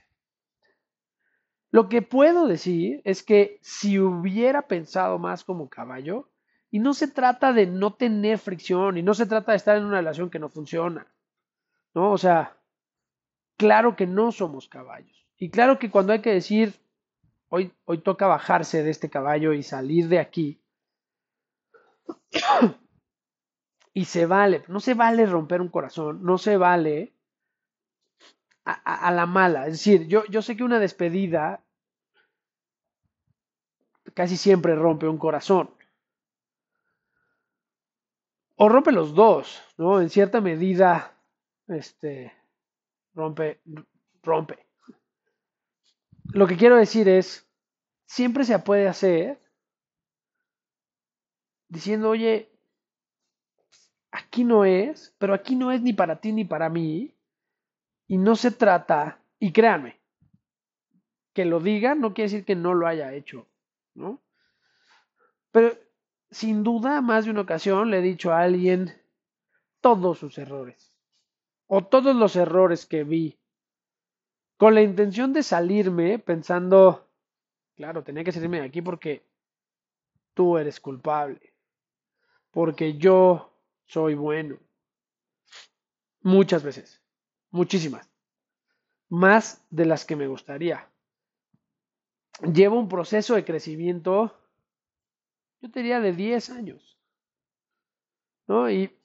Lo 1.71 1.87
que 1.89 2.01
puedo 2.01 2.47
decir 2.47 3.01
es 3.05 3.23
que 3.23 3.59
si 3.61 3.99
hubiera 3.99 4.63
pensado 4.63 5.19
más 5.19 5.43
como 5.43 5.69
caballo, 5.69 6.29
y 6.71 6.79
no 6.79 6.93
se 6.93 7.07
trata 7.07 7.51
de 7.53 7.65
no 7.65 7.93
tener 7.93 8.37
fricción, 8.37 8.97
y 8.97 9.03
no 9.03 9.13
se 9.13 9.25
trata 9.25 9.51
de 9.51 9.57
estar 9.57 9.77
en 9.77 9.85
una 9.85 9.97
relación 9.97 10.29
que 10.29 10.39
no 10.39 10.49
funciona, 10.49 11.07
¿no? 11.93 12.11
O 12.11 12.17
sea, 12.17 12.57
claro 13.57 13.95
que 13.95 14.05
no 14.05 14.31
somos 14.31 14.67
caballos. 14.67 15.27
Y 15.37 15.49
claro 15.49 15.79
que 15.79 15.89
cuando 15.89 16.13
hay 16.13 16.21
que 16.21 16.33
decir, 16.33 16.73
hoy, 17.49 17.71
hoy 17.85 17.99
toca 17.99 18.27
bajarse 18.27 18.83
de 18.83 18.91
este 18.91 19.09
caballo 19.09 19.53
y 19.53 19.63
salir 19.63 20.07
de 20.07 20.19
aquí, 20.19 20.61
y 23.99 24.05
se 24.05 24.25
vale, 24.25 24.63
no 24.69 24.79
se 24.79 24.93
vale 24.93 25.25
romper 25.25 25.59
un 25.59 25.67
corazón, 25.67 26.23
no 26.23 26.37
se 26.37 26.55
vale 26.55 27.11
a, 28.63 29.11
la 29.11 29.25
mala. 29.25 29.67
Es 29.67 29.73
decir, 29.73 30.07
yo, 30.07 30.23
yo 30.27 30.41
sé 30.41 30.55
que 30.55 30.63
una 30.63 30.79
despedida 30.79 31.61
casi 34.13 34.37
siempre 34.37 34.73
rompe 34.73 35.05
un 35.05 35.17
corazón. 35.17 35.69
O 38.55 38.69
rompe 38.69 38.93
los 38.93 39.13
dos, 39.13 39.61
¿no? 39.75 39.99
En 39.99 40.09
cierta 40.09 40.39
medida, 40.39 41.13
este, 41.67 42.31
rompe, 43.13 43.59
rompe. 44.23 44.65
Lo 46.31 46.47
que 46.47 46.55
quiero 46.55 46.77
decir 46.77 47.09
es, 47.09 47.45
siempre 48.05 48.45
se 48.45 48.57
puede 48.59 48.87
hacer 48.87 49.41
diciendo, 51.67 52.09
oye, 52.11 52.49
aquí 54.29 54.43
no 54.43 54.63
es, 54.63 55.15
pero 55.17 55.33
aquí 55.33 55.55
no 55.55 55.71
es 55.71 55.81
ni 55.81 55.91
para 55.91 56.21
ti 56.21 56.31
ni 56.31 56.45
para 56.45 56.69
mí. 56.69 57.15
Y 58.07 58.17
no 58.17 58.35
se 58.35 58.51
trata, 58.51 59.19
y 59.39 59.51
créanme, 59.51 59.99
que 61.33 61.45
lo 61.45 61.59
diga 61.59 61.95
no 61.95 62.13
quiere 62.13 62.31
decir 62.31 62.45
que 62.45 62.55
no 62.55 62.73
lo 62.73 62.87
haya 62.87 63.13
hecho, 63.13 63.47
¿no? 63.93 64.19
Pero 65.51 65.73
sin 66.31 66.63
duda, 66.63 67.01
más 67.01 67.25
de 67.25 67.31
una 67.31 67.41
ocasión 67.41 67.89
le 67.89 67.99
he 67.99 68.01
dicho 68.01 68.31
a 68.31 68.41
alguien 68.41 68.93
todos 69.81 70.19
sus 70.19 70.37
errores, 70.37 70.91
o 71.67 71.83
todos 71.83 72.15
los 72.15 72.35
errores 72.35 72.85
que 72.85 73.03
vi, 73.03 73.37
con 74.57 74.75
la 74.75 74.81
intención 74.81 75.33
de 75.33 75.43
salirme 75.43 76.19
pensando, 76.19 77.07
claro, 77.75 78.03
tenía 78.03 78.23
que 78.23 78.31
salirme 78.31 78.59
de 78.59 78.67
aquí 78.67 78.81
porque 78.81 79.23
tú 80.33 80.57
eres 80.57 80.79
culpable 80.79 81.49
porque 82.51 82.97
yo 82.97 83.48
soy 83.89 84.13
bueno. 84.13 84.57
Muchas 86.21 86.63
veces, 86.63 87.01
muchísimas, 87.49 88.07
más 89.09 89.65
de 89.69 89.85
las 89.85 90.05
que 90.05 90.15
me 90.15 90.27
gustaría. 90.27 90.87
Llevo 92.53 92.79
un 92.79 92.87
proceso 92.87 93.35
de 93.35 93.43
crecimiento, 93.43 94.37
yo 95.61 95.71
te 95.71 95.79
diría 95.79 95.99
de 95.99 96.13
10 96.13 96.49
años. 96.51 96.99
¿no? 98.47 98.69
Y, 98.69 98.95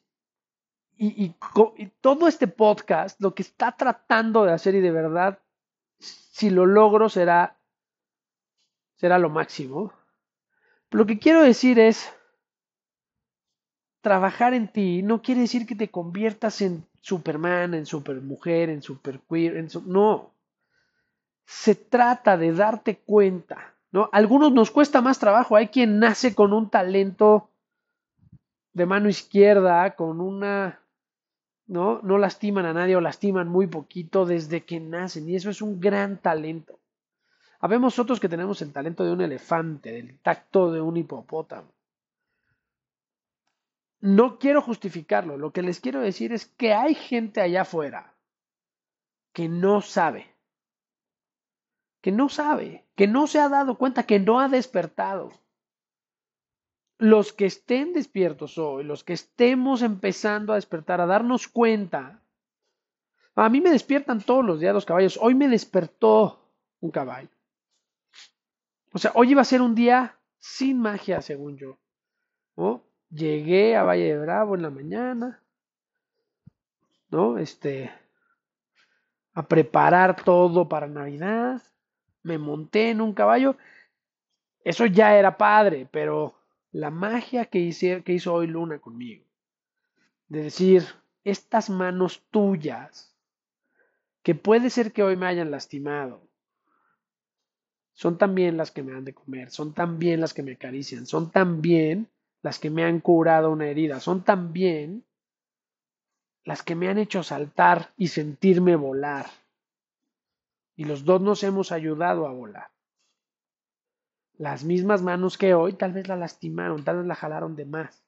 y, 0.96 1.24
y, 1.24 1.36
y 1.76 1.86
todo 2.00 2.28
este 2.28 2.46
podcast, 2.46 3.20
lo 3.20 3.34
que 3.34 3.42
está 3.42 3.76
tratando 3.76 4.44
de 4.44 4.52
hacer 4.52 4.74
y 4.74 4.80
de 4.80 4.90
verdad, 4.90 5.38
si 5.98 6.50
lo 6.50 6.66
logro, 6.66 7.08
será, 7.08 7.58
será 8.96 9.18
lo 9.18 9.30
máximo. 9.30 9.92
Lo 10.90 11.06
que 11.06 11.18
quiero 11.18 11.42
decir 11.42 11.78
es, 11.78 12.12
trabajar 14.04 14.52
en 14.52 14.68
ti 14.68 15.02
no 15.02 15.22
quiere 15.22 15.40
decir 15.40 15.66
que 15.66 15.74
te 15.74 15.88
conviertas 15.88 16.60
en 16.60 16.84
Superman, 17.00 17.72
en 17.72 17.86
Supermujer, 17.86 18.68
en 18.68 18.82
Superqueer, 18.82 19.56
en 19.56 19.68
no. 19.86 20.30
Se 21.46 21.74
trata 21.74 22.36
de 22.36 22.52
darte 22.52 22.98
cuenta, 22.98 23.74
¿no? 23.90 24.10
algunos 24.12 24.52
nos 24.52 24.70
cuesta 24.70 25.00
más 25.00 25.18
trabajo, 25.18 25.56
hay 25.56 25.68
quien 25.68 25.98
nace 25.98 26.34
con 26.34 26.52
un 26.52 26.68
talento 26.68 27.48
de 28.74 28.86
mano 28.86 29.08
izquierda, 29.08 29.96
con 29.96 30.20
una 30.20 30.80
¿no? 31.66 32.00
No 32.02 32.18
lastiman 32.18 32.66
a 32.66 32.74
nadie 32.74 32.96
o 32.96 33.00
lastiman 33.00 33.48
muy 33.48 33.66
poquito 33.66 34.26
desde 34.26 34.64
que 34.64 34.80
nacen 34.80 35.26
y 35.28 35.34
eso 35.34 35.48
es 35.48 35.62
un 35.62 35.80
gran 35.80 36.18
talento. 36.18 36.78
Habemos 37.58 37.98
otros 37.98 38.20
que 38.20 38.28
tenemos 38.28 38.60
el 38.60 38.70
talento 38.70 39.02
de 39.02 39.12
un 39.12 39.22
elefante, 39.22 39.92
del 39.92 40.18
tacto 40.18 40.70
de 40.70 40.82
un 40.82 40.98
hipopótamo. 40.98 41.72
No 44.04 44.38
quiero 44.38 44.60
justificarlo, 44.60 45.38
lo 45.38 45.54
que 45.54 45.62
les 45.62 45.80
quiero 45.80 46.00
decir 46.02 46.34
es 46.34 46.44
que 46.44 46.74
hay 46.74 46.94
gente 46.94 47.40
allá 47.40 47.62
afuera 47.62 48.14
que 49.32 49.48
no 49.48 49.80
sabe, 49.80 50.36
que 52.02 52.12
no 52.12 52.28
sabe, 52.28 52.84
que 52.96 53.06
no 53.06 53.26
se 53.26 53.40
ha 53.40 53.48
dado 53.48 53.78
cuenta, 53.78 54.02
que 54.02 54.20
no 54.20 54.40
ha 54.40 54.48
despertado. 54.50 55.32
Los 56.98 57.32
que 57.32 57.46
estén 57.46 57.94
despiertos 57.94 58.58
hoy, 58.58 58.84
los 58.84 59.04
que 59.04 59.14
estemos 59.14 59.80
empezando 59.80 60.52
a 60.52 60.56
despertar, 60.56 61.00
a 61.00 61.06
darnos 61.06 61.48
cuenta, 61.48 62.22
a 63.34 63.48
mí 63.48 63.62
me 63.62 63.70
despiertan 63.70 64.20
todos 64.20 64.44
los 64.44 64.60
días 64.60 64.74
los 64.74 64.84
caballos, 64.84 65.18
hoy 65.18 65.34
me 65.34 65.48
despertó 65.48 66.52
un 66.80 66.90
caballo. 66.90 67.30
O 68.92 68.98
sea, 68.98 69.12
hoy 69.14 69.30
iba 69.30 69.40
a 69.40 69.46
ser 69.46 69.62
un 69.62 69.74
día 69.74 70.18
sin 70.38 70.78
magia, 70.78 71.22
según 71.22 71.56
yo. 71.56 71.78
¿no? 72.54 72.84
Llegué 73.14 73.76
a 73.76 73.84
Valle 73.84 74.06
de 74.06 74.18
Bravo 74.18 74.56
en 74.56 74.62
la 74.62 74.70
mañana, 74.70 75.40
¿no? 77.10 77.38
Este, 77.38 77.92
a 79.34 79.46
preparar 79.46 80.24
todo 80.24 80.68
para 80.68 80.88
Navidad. 80.88 81.62
Me 82.22 82.38
monté 82.38 82.90
en 82.90 83.00
un 83.00 83.12
caballo. 83.12 83.56
Eso 84.64 84.86
ya 84.86 85.16
era 85.16 85.36
padre, 85.36 85.86
pero 85.90 86.34
la 86.72 86.90
magia 86.90 87.44
que, 87.44 87.70
que 88.04 88.12
hizo 88.12 88.34
hoy 88.34 88.48
Luna 88.48 88.80
conmigo, 88.80 89.24
de 90.28 90.42
decir, 90.42 90.84
estas 91.22 91.70
manos 91.70 92.20
tuyas, 92.32 93.14
que 94.24 94.34
puede 94.34 94.70
ser 94.70 94.92
que 94.92 95.04
hoy 95.04 95.16
me 95.16 95.26
hayan 95.26 95.52
lastimado, 95.52 96.20
son 97.92 98.18
también 98.18 98.56
las 98.56 98.72
que 98.72 98.82
me 98.82 98.92
dan 98.92 99.04
de 99.04 99.14
comer, 99.14 99.50
son 99.50 99.72
también 99.72 100.20
las 100.20 100.34
que 100.34 100.42
me 100.42 100.52
acarician, 100.52 101.06
son 101.06 101.30
también 101.30 102.08
las 102.44 102.58
que 102.58 102.68
me 102.68 102.84
han 102.84 103.00
curado 103.00 103.50
una 103.50 103.68
herida, 103.68 104.00
son 104.00 104.22
también 104.22 105.02
las 106.44 106.62
que 106.62 106.74
me 106.74 106.90
han 106.90 106.98
hecho 106.98 107.22
saltar 107.22 107.94
y 107.96 108.08
sentirme 108.08 108.76
volar. 108.76 109.30
Y 110.76 110.84
los 110.84 111.06
dos 111.06 111.22
nos 111.22 111.42
hemos 111.42 111.72
ayudado 111.72 112.26
a 112.26 112.32
volar. 112.32 112.70
Las 114.34 114.62
mismas 114.62 115.00
manos 115.00 115.38
que 115.38 115.54
hoy 115.54 115.72
tal 115.72 115.94
vez 115.94 116.06
la 116.06 116.16
lastimaron, 116.16 116.84
tal 116.84 116.98
vez 116.98 117.06
la 117.06 117.14
jalaron 117.14 117.56
de 117.56 117.64
más, 117.64 118.04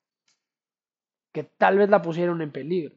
que 1.32 1.44
tal 1.44 1.78
vez 1.78 1.88
la 1.88 2.02
pusieron 2.02 2.42
en 2.42 2.52
peligro. 2.52 2.94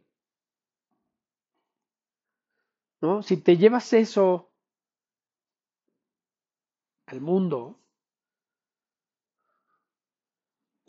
¿No? 2.99 3.23
Si 3.23 3.37
te 3.37 3.55
llevas 3.55 3.93
eso 3.93 4.51
al 7.05 7.21
mundo, 7.21 7.79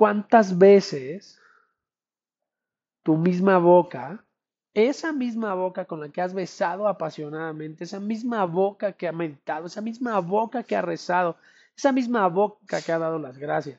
¿cuántas 0.01 0.57
veces 0.57 1.39
tu 3.03 3.19
misma 3.19 3.59
boca, 3.59 4.25
esa 4.73 5.13
misma 5.13 5.53
boca 5.53 5.85
con 5.85 6.01
la 6.01 6.09
que 6.09 6.23
has 6.23 6.33
besado 6.33 6.89
apasionadamente, 6.89 7.85
esa 7.85 8.01
misma 8.01 8.47
boca 8.47 8.93
que 8.93 9.09
ha 9.09 9.13
meditado, 9.13 9.67
esa 9.67 9.83
misma 9.83 10.19
boca 10.21 10.63
que 10.63 10.75
ha 10.75 10.81
rezado, 10.81 11.37
esa 11.77 11.93
misma 11.93 12.27
boca 12.29 12.81
que 12.81 12.93
ha 12.93 12.99
dado 12.99 13.19
las 13.19 13.37
gracias. 13.37 13.79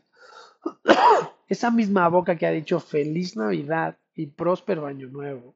Esa 1.47 1.71
misma 1.71 2.07
boca 2.07 2.37
que 2.37 2.45
ha 2.45 2.51
dicho 2.51 2.79
feliz 2.79 3.35
Navidad 3.35 3.97
y 4.13 4.27
próspero 4.27 4.85
año 4.85 5.07
nuevo. 5.07 5.55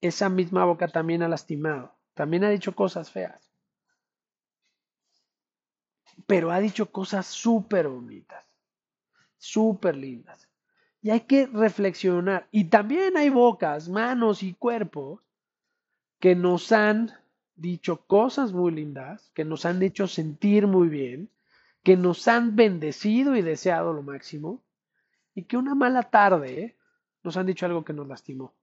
Esa 0.00 0.30
misma 0.30 0.64
boca 0.64 0.88
también 0.88 1.22
ha 1.22 1.28
lastimado. 1.28 1.92
También 2.14 2.44
ha 2.44 2.48
dicho 2.48 2.74
cosas 2.74 3.10
feas. 3.10 3.52
Pero 6.26 6.50
ha 6.50 6.58
dicho 6.60 6.90
cosas 6.90 7.26
súper 7.26 7.88
bonitas. 7.88 8.53
Súper 9.44 9.94
lindas. 9.94 10.48
Y 11.02 11.10
hay 11.10 11.20
que 11.20 11.46
reflexionar. 11.46 12.48
Y 12.50 12.64
también 12.64 13.18
hay 13.18 13.28
bocas, 13.28 13.90
manos 13.90 14.42
y 14.42 14.54
cuerpos 14.54 15.20
que 16.18 16.34
nos 16.34 16.72
han 16.72 17.12
dicho 17.54 18.06
cosas 18.06 18.54
muy 18.54 18.72
lindas, 18.72 19.30
que 19.34 19.44
nos 19.44 19.66
han 19.66 19.82
hecho 19.82 20.08
sentir 20.08 20.66
muy 20.66 20.88
bien, 20.88 21.28
que 21.82 21.98
nos 21.98 22.26
han 22.26 22.56
bendecido 22.56 23.36
y 23.36 23.42
deseado 23.42 23.92
lo 23.92 24.02
máximo, 24.02 24.62
y 25.34 25.42
que 25.42 25.58
una 25.58 25.74
mala 25.74 26.04
tarde 26.04 26.78
nos 27.22 27.36
han 27.36 27.44
dicho 27.44 27.66
algo 27.66 27.84
que 27.84 27.92
nos 27.92 28.08
lastimó. 28.08 28.54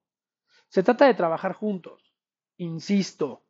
Se 0.67 0.81
trata 0.81 1.05
de 1.05 1.13
trabajar 1.13 1.53
juntos, 1.53 2.11
insisto. 2.57 3.43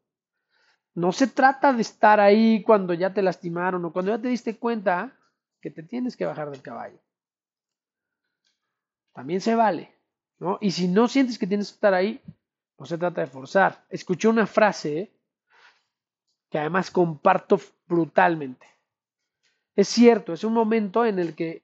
No 0.95 1.13
se 1.13 1.27
trata 1.27 1.71
de 1.71 1.81
estar 1.81 2.19
ahí 2.19 2.61
cuando 2.61 2.93
ya 2.93 3.13
te 3.13 3.21
lastimaron 3.21 3.85
o 3.85 3.93
cuando 3.93 4.11
ya 4.11 4.21
te 4.21 4.27
diste 4.27 4.57
cuenta 4.57 5.17
que 5.61 5.71
te 5.71 5.81
tienes 5.81 6.17
que 6.17 6.25
bajar 6.25 6.51
del 6.51 6.61
caballo. 6.61 6.99
También 9.13 9.41
se 9.41 9.55
vale, 9.55 9.93
¿no? 10.39 10.57
Y 10.61 10.71
si 10.71 10.87
no 10.87 11.07
sientes 11.07 11.37
que 11.37 11.47
tienes 11.47 11.69
que 11.69 11.75
estar 11.75 11.93
ahí, 11.93 12.21
no 12.77 12.85
se 12.85 12.97
trata 12.97 13.21
de 13.21 13.27
forzar. 13.27 13.85
Escuché 13.89 14.27
una 14.27 14.47
frase 14.47 15.11
que 16.49 16.59
además 16.59 16.91
comparto 16.91 17.59
brutalmente. 17.87 18.67
Es 19.75 19.87
cierto, 19.87 20.33
es 20.33 20.43
un 20.43 20.53
momento 20.53 21.05
en 21.05 21.19
el 21.19 21.35
que 21.35 21.63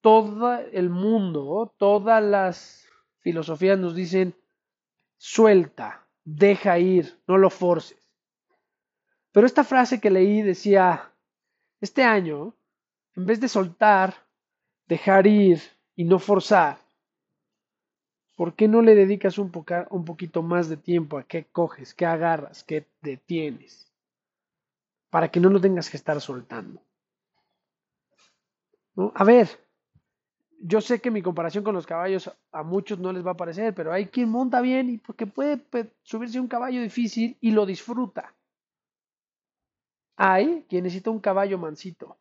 todo 0.00 0.58
el 0.58 0.90
mundo, 0.90 1.74
todas 1.76 2.22
las 2.22 2.86
filosofías 3.20 3.78
nos 3.78 3.94
dicen, 3.94 4.34
suelta, 5.16 6.06
deja 6.24 6.78
ir, 6.78 7.20
no 7.26 7.36
lo 7.36 7.50
forces. 7.50 7.98
Pero 9.32 9.46
esta 9.46 9.64
frase 9.64 10.00
que 10.00 10.10
leí 10.10 10.42
decía, 10.42 11.12
este 11.80 12.04
año, 12.04 12.54
en 13.14 13.26
vez 13.26 13.40
de 13.40 13.48
soltar, 13.48 14.14
dejar 14.86 15.26
ir 15.26 15.60
y 15.98 16.04
no 16.04 16.18
forzar, 16.18 16.78
¿por 18.36 18.54
qué 18.54 18.68
no 18.68 18.80
le 18.80 18.94
dedicas 18.94 19.36
un, 19.36 19.52
un 19.90 20.04
poquito 20.06 20.42
más 20.42 20.70
de 20.70 20.78
tiempo 20.78 21.18
a 21.18 21.24
qué 21.24 21.44
coges, 21.44 21.92
qué 21.92 22.06
agarras, 22.06 22.64
qué 22.64 22.86
detienes? 23.02 23.88
para 25.10 25.30
que 25.30 25.40
no 25.40 25.48
lo 25.48 25.60
tengas 25.60 25.88
que 25.90 25.96
estar 25.96 26.20
soltando. 26.20 26.80
A 29.14 29.24
ver, 29.24 29.48
yo 30.60 30.80
sé 30.80 31.00
que 31.00 31.10
mi 31.10 31.22
comparación 31.22 31.62
con 31.62 31.74
los 31.74 31.86
caballos 31.86 32.30
a 32.50 32.62
muchos 32.62 32.98
no 32.98 33.12
les 33.12 33.24
va 33.24 33.32
a 33.32 33.36
parecer, 33.36 33.74
pero 33.74 33.92
hay 33.92 34.06
quien 34.06 34.28
monta 34.28 34.60
bien 34.60 34.90
y 34.90 34.98
porque 34.98 35.26
puede 35.26 35.62
subirse 36.02 36.38
a 36.38 36.42
un 36.42 36.48
caballo 36.48 36.82
difícil 36.82 37.36
y 37.40 37.52
lo 37.52 37.64
disfruta. 37.64 38.34
Hay 40.16 40.66
quien 40.68 40.82
necesita 40.82 41.10
un 41.10 41.20
caballo 41.20 41.58
mansito. 41.58 42.18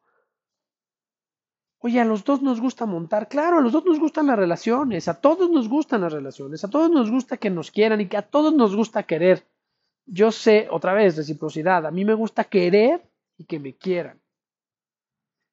Oye, 1.79 1.99
a 1.99 2.05
los 2.05 2.23
dos 2.23 2.41
nos 2.41 2.59
gusta 2.59 2.85
montar. 2.85 3.27
Claro, 3.27 3.59
a 3.59 3.61
los 3.61 3.71
dos 3.71 3.85
nos 3.85 3.99
gustan 3.99 4.27
las 4.27 4.37
relaciones, 4.37 5.07
a 5.07 5.21
todos 5.21 5.49
nos 5.49 5.69
gustan 5.69 6.01
las 6.01 6.11
relaciones, 6.11 6.63
a 6.63 6.69
todos 6.69 6.89
nos 6.89 7.11
gusta 7.11 7.37
que 7.37 7.49
nos 7.49 7.71
quieran 7.71 8.01
y 8.01 8.07
que 8.07 8.17
a 8.17 8.23
todos 8.23 8.53
nos 8.53 8.75
gusta 8.75 9.03
querer 9.03 9.45
yo 10.07 10.31
sé, 10.31 10.67
otra 10.71 10.93
vez, 10.93 11.17
reciprocidad, 11.17 11.85
a 11.85 11.91
mí 11.91 12.05
me 12.05 12.13
gusta 12.13 12.45
querer 12.45 13.01
y 13.37 13.43
que 13.43 13.59
me 13.59 13.75
quieran. 13.75 14.19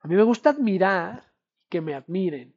A 0.00 0.08
mí 0.08 0.14
me 0.14 0.22
gusta 0.22 0.50
admirar 0.50 1.24
y 1.64 1.68
que 1.68 1.80
me 1.80 1.94
admiren. 1.94 2.54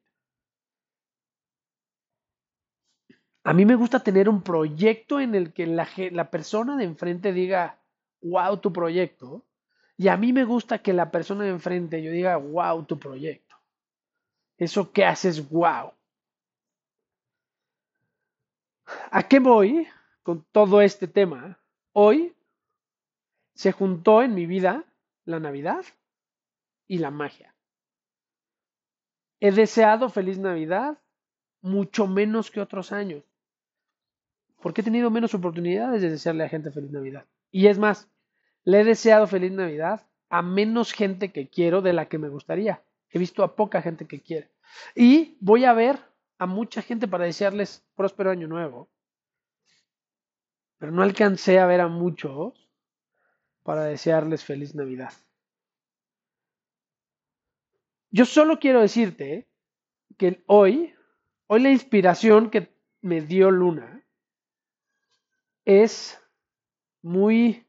A 3.43 3.53
mí 3.53 3.65
me 3.65 3.75
gusta 3.75 4.01
tener 4.01 4.29
un 4.29 4.41
proyecto 4.41 5.19
en 5.19 5.33
el 5.33 5.53
que 5.53 5.65
la, 5.65 6.29
persona 6.29 6.77
de 6.77 6.83
enfrente 6.83 7.31
diga, 7.31 7.79
wow, 8.21 8.57
tu 8.57 8.71
proyecto. 8.71 9.45
Y 9.97 10.09
a 10.09 10.17
mí 10.17 10.33
me 10.33 10.43
gusta 10.43 10.79
que 10.79 10.93
la 10.93 11.09
persona 11.09 11.45
de 11.45 11.51
enfrente 11.51 12.03
yo 12.03 12.11
diga, 12.11 12.37
wow, 12.37 12.83
tu 12.85 12.99
proyecto. 12.99 13.46
Eso 14.57 14.91
que 14.91 15.05
haces, 15.05 15.49
wow. 15.49 15.93
¿A 19.11 19.23
qué 19.23 19.39
voy 19.39 19.87
con 20.23 20.43
todo 20.51 20.81
este 20.81 21.07
tema? 21.07 21.59
Hoy 21.93 22.35
se 23.53 23.71
juntó 23.71 24.21
en 24.21 24.33
mi 24.33 24.45
vida 24.45 24.85
la 25.25 25.39
Navidad 25.39 25.85
y 26.87 26.99
la 26.99 27.11
magia. 27.11 27.53
He 29.39 29.51
deseado 29.51 30.09
feliz 30.09 30.39
Navidad 30.39 30.97
mucho 31.61 32.07
menos 32.07 32.49
que 32.49 32.61
otros 32.61 32.91
años, 32.91 33.23
porque 34.61 34.81
he 34.81 34.83
tenido 34.83 35.11
menos 35.11 35.33
oportunidades 35.33 36.01
de 36.01 36.09
desearle 36.09 36.43
a 36.43 36.49
gente 36.49 36.71
feliz 36.71 36.91
Navidad. 36.91 37.25
Y 37.51 37.67
es 37.67 37.77
más, 37.77 38.09
le 38.63 38.81
he 38.81 38.83
deseado 38.83 39.27
feliz 39.27 39.51
Navidad 39.51 40.07
a 40.29 40.41
menos 40.41 40.93
gente 40.93 41.31
que 41.31 41.47
quiero 41.47 41.81
de 41.81 41.93
la 41.93 42.07
que 42.07 42.17
me 42.17 42.29
gustaría. 42.29 42.81
He 43.09 43.19
visto 43.19 43.43
a 43.43 43.55
poca 43.55 43.81
gente 43.81 44.05
que 44.07 44.21
quiere. 44.21 44.51
Y 44.95 45.37
voy 45.39 45.65
a 45.65 45.73
ver 45.73 45.99
a 46.37 46.45
mucha 46.45 46.81
gente 46.81 47.07
para 47.07 47.25
desearles 47.25 47.85
próspero 47.95 48.31
año 48.31 48.47
nuevo 48.47 48.89
pero 50.77 50.91
no 50.91 51.01
alcancé 51.01 51.59
a 51.59 51.65
ver 51.65 51.81
a 51.81 51.87
muchos 51.87 52.69
para 53.63 53.83
desearles 53.83 54.43
feliz 54.43 54.75
Navidad. 54.75 55.11
Yo 58.11 58.25
solo 58.25 58.59
quiero 58.59 58.81
decirte 58.81 59.49
que 60.17 60.43
hoy, 60.47 60.95
hoy 61.47 61.61
la 61.61 61.71
inspiración 61.71 62.49
que 62.49 62.73
me 63.01 63.21
dio 63.21 63.51
Luna 63.51 64.05
es 65.65 66.19
muy 67.01 67.67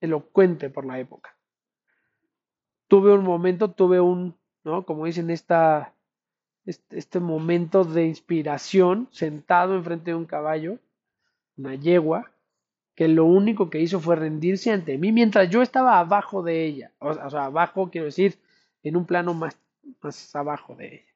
elocuente 0.00 0.70
por 0.70 0.86
la 0.86 0.98
época. 0.98 1.33
Tuve 2.94 3.12
un 3.12 3.24
momento, 3.24 3.72
tuve 3.72 3.98
un, 3.98 4.36
¿no? 4.62 4.86
Como 4.86 5.06
dicen, 5.06 5.28
esta, 5.28 5.96
este, 6.64 7.18
momento 7.18 7.82
de 7.82 8.06
inspiración 8.06 9.08
sentado 9.10 9.74
enfrente 9.74 10.12
de 10.12 10.14
un 10.14 10.26
caballo 10.26 10.78
una 11.56 11.74
yegua, 11.74 12.30
que 12.94 13.08
lo 13.08 13.24
único 13.24 13.68
que 13.68 13.80
hizo 13.80 13.98
fue 13.98 14.14
rendirse 14.14 14.70
ante 14.70 14.96
mí 14.96 15.10
mientras 15.10 15.50
yo 15.50 15.60
estaba 15.60 15.98
abajo 15.98 16.44
de 16.44 16.64
ella. 16.64 16.92
O, 17.00 17.12
sea, 17.12 17.46
abajo, 17.46 17.90
quiero 17.90 18.04
decir, 18.04 18.38
en 18.84 18.96
un 18.96 19.06
plano 19.06 19.34
más, 19.34 19.58
más 20.00 20.36
abajo 20.36 20.76
de 20.76 20.94
ella. 20.94 21.12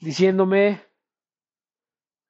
Diciéndome, 0.00 0.80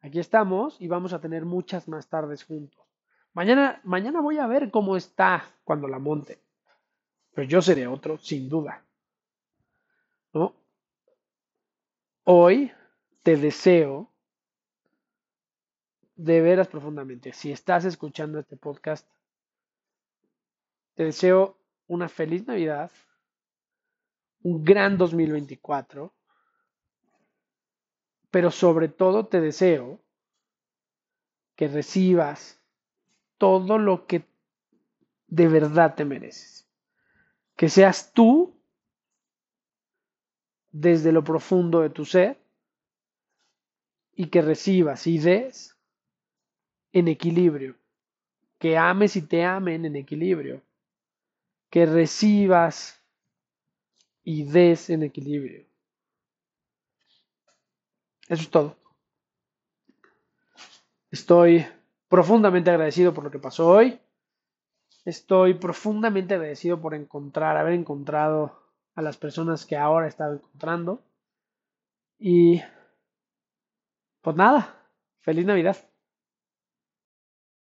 aquí 0.03 0.19
estamos 0.19 0.79
y 0.83 0.87
vamos 0.87 1.15
a 1.15 1.21
tener 1.23 1.47
muchas 1.47 1.89
más 1.89 2.11
tardes 2.11 2.45
juntos. 2.45 2.85
Mañana, 3.33 3.81
mañana 3.85 4.21
voy 4.21 4.37
a 4.37 4.47
ver 4.47 4.71
cómo 4.71 4.99
está 4.99 5.45
cuando 5.65 5.89
la 5.89 5.99
monte. 5.99 6.45
Pero 7.37 7.49
yo 7.49 7.61
seré 7.61 7.87
otro, 7.87 8.17
sin 8.17 8.49
duda. 8.49 8.83
Hoy 12.25 12.73
te 13.23 13.37
deseo 13.37 14.11
de 16.17 16.41
veras 16.41 16.67
profundamente, 16.67 17.35
si 17.35 17.53
estás 17.53 17.85
escuchando 17.85 18.39
este 18.41 18.57
podcast, 18.57 19.07
te 20.95 21.05
deseo 21.05 21.59
una 21.87 22.09
feliz 22.09 22.47
Navidad, 22.47 22.91
un 24.43 24.65
gran 24.65 24.97
2024, 24.97 26.15
pero 28.31 28.51
sobre 28.51 28.89
todo 28.89 29.27
te 29.27 29.43
deseo 29.43 30.01
que 31.55 31.69
recibas 31.69 32.59
todo 33.37 33.77
lo 33.77 34.07
que 34.07 34.25
de 35.29 35.49
verdad 35.49 35.95
te 35.95 36.07
mereces. 36.07 36.66
Que 37.57 37.69
seas 37.69 38.13
tú 38.13 38.55
desde 40.71 41.11
lo 41.11 41.25
profundo 41.25 41.81
de 41.81 41.91
tu 41.91 42.05
ser 42.05 42.39
y 44.15 44.27
que 44.29 44.43
recibas 44.43 45.07
y 45.07 45.19
des 45.19 45.77
en 46.93 47.09
equilibrio, 47.09 47.77
que 48.59 48.77
ames 48.77 49.17
y 49.17 49.23
te 49.23 49.45
amen 49.45 49.85
en 49.85 49.97
equilibrio, 49.97 50.63
que 51.71 51.87
recibas 51.87 53.03
y 54.25 54.45
des 54.45 54.91
en 54.91 55.03
equilibrio. 55.03 55.67
Eso 58.29 58.43
es 58.43 58.51
todo. 58.51 58.77
Estoy 61.11 61.67
profundamente 62.09 62.71
agradecido 62.71 63.15
por 63.15 63.25
lo 63.25 63.31
que 63.31 63.39
pasó 63.39 63.69
hoy. 63.69 63.99
Estoy 65.07 65.55
profundamente 65.55 66.35
agradecido 66.35 66.81
por 66.81 66.93
encontrar, 66.93 67.57
haber 67.57 67.75
encontrado 67.75 68.61
a 68.97 69.03
las 69.03 69.17
personas 69.17 69.65
que 69.65 69.77
ahora 69.77 70.07
he 70.07 70.09
estado 70.09 70.35
encontrando. 70.35 71.01
Y 72.19 72.61
pues 74.21 74.35
nada, 74.35 74.75
feliz 75.21 75.47
Navidad. 75.47 75.77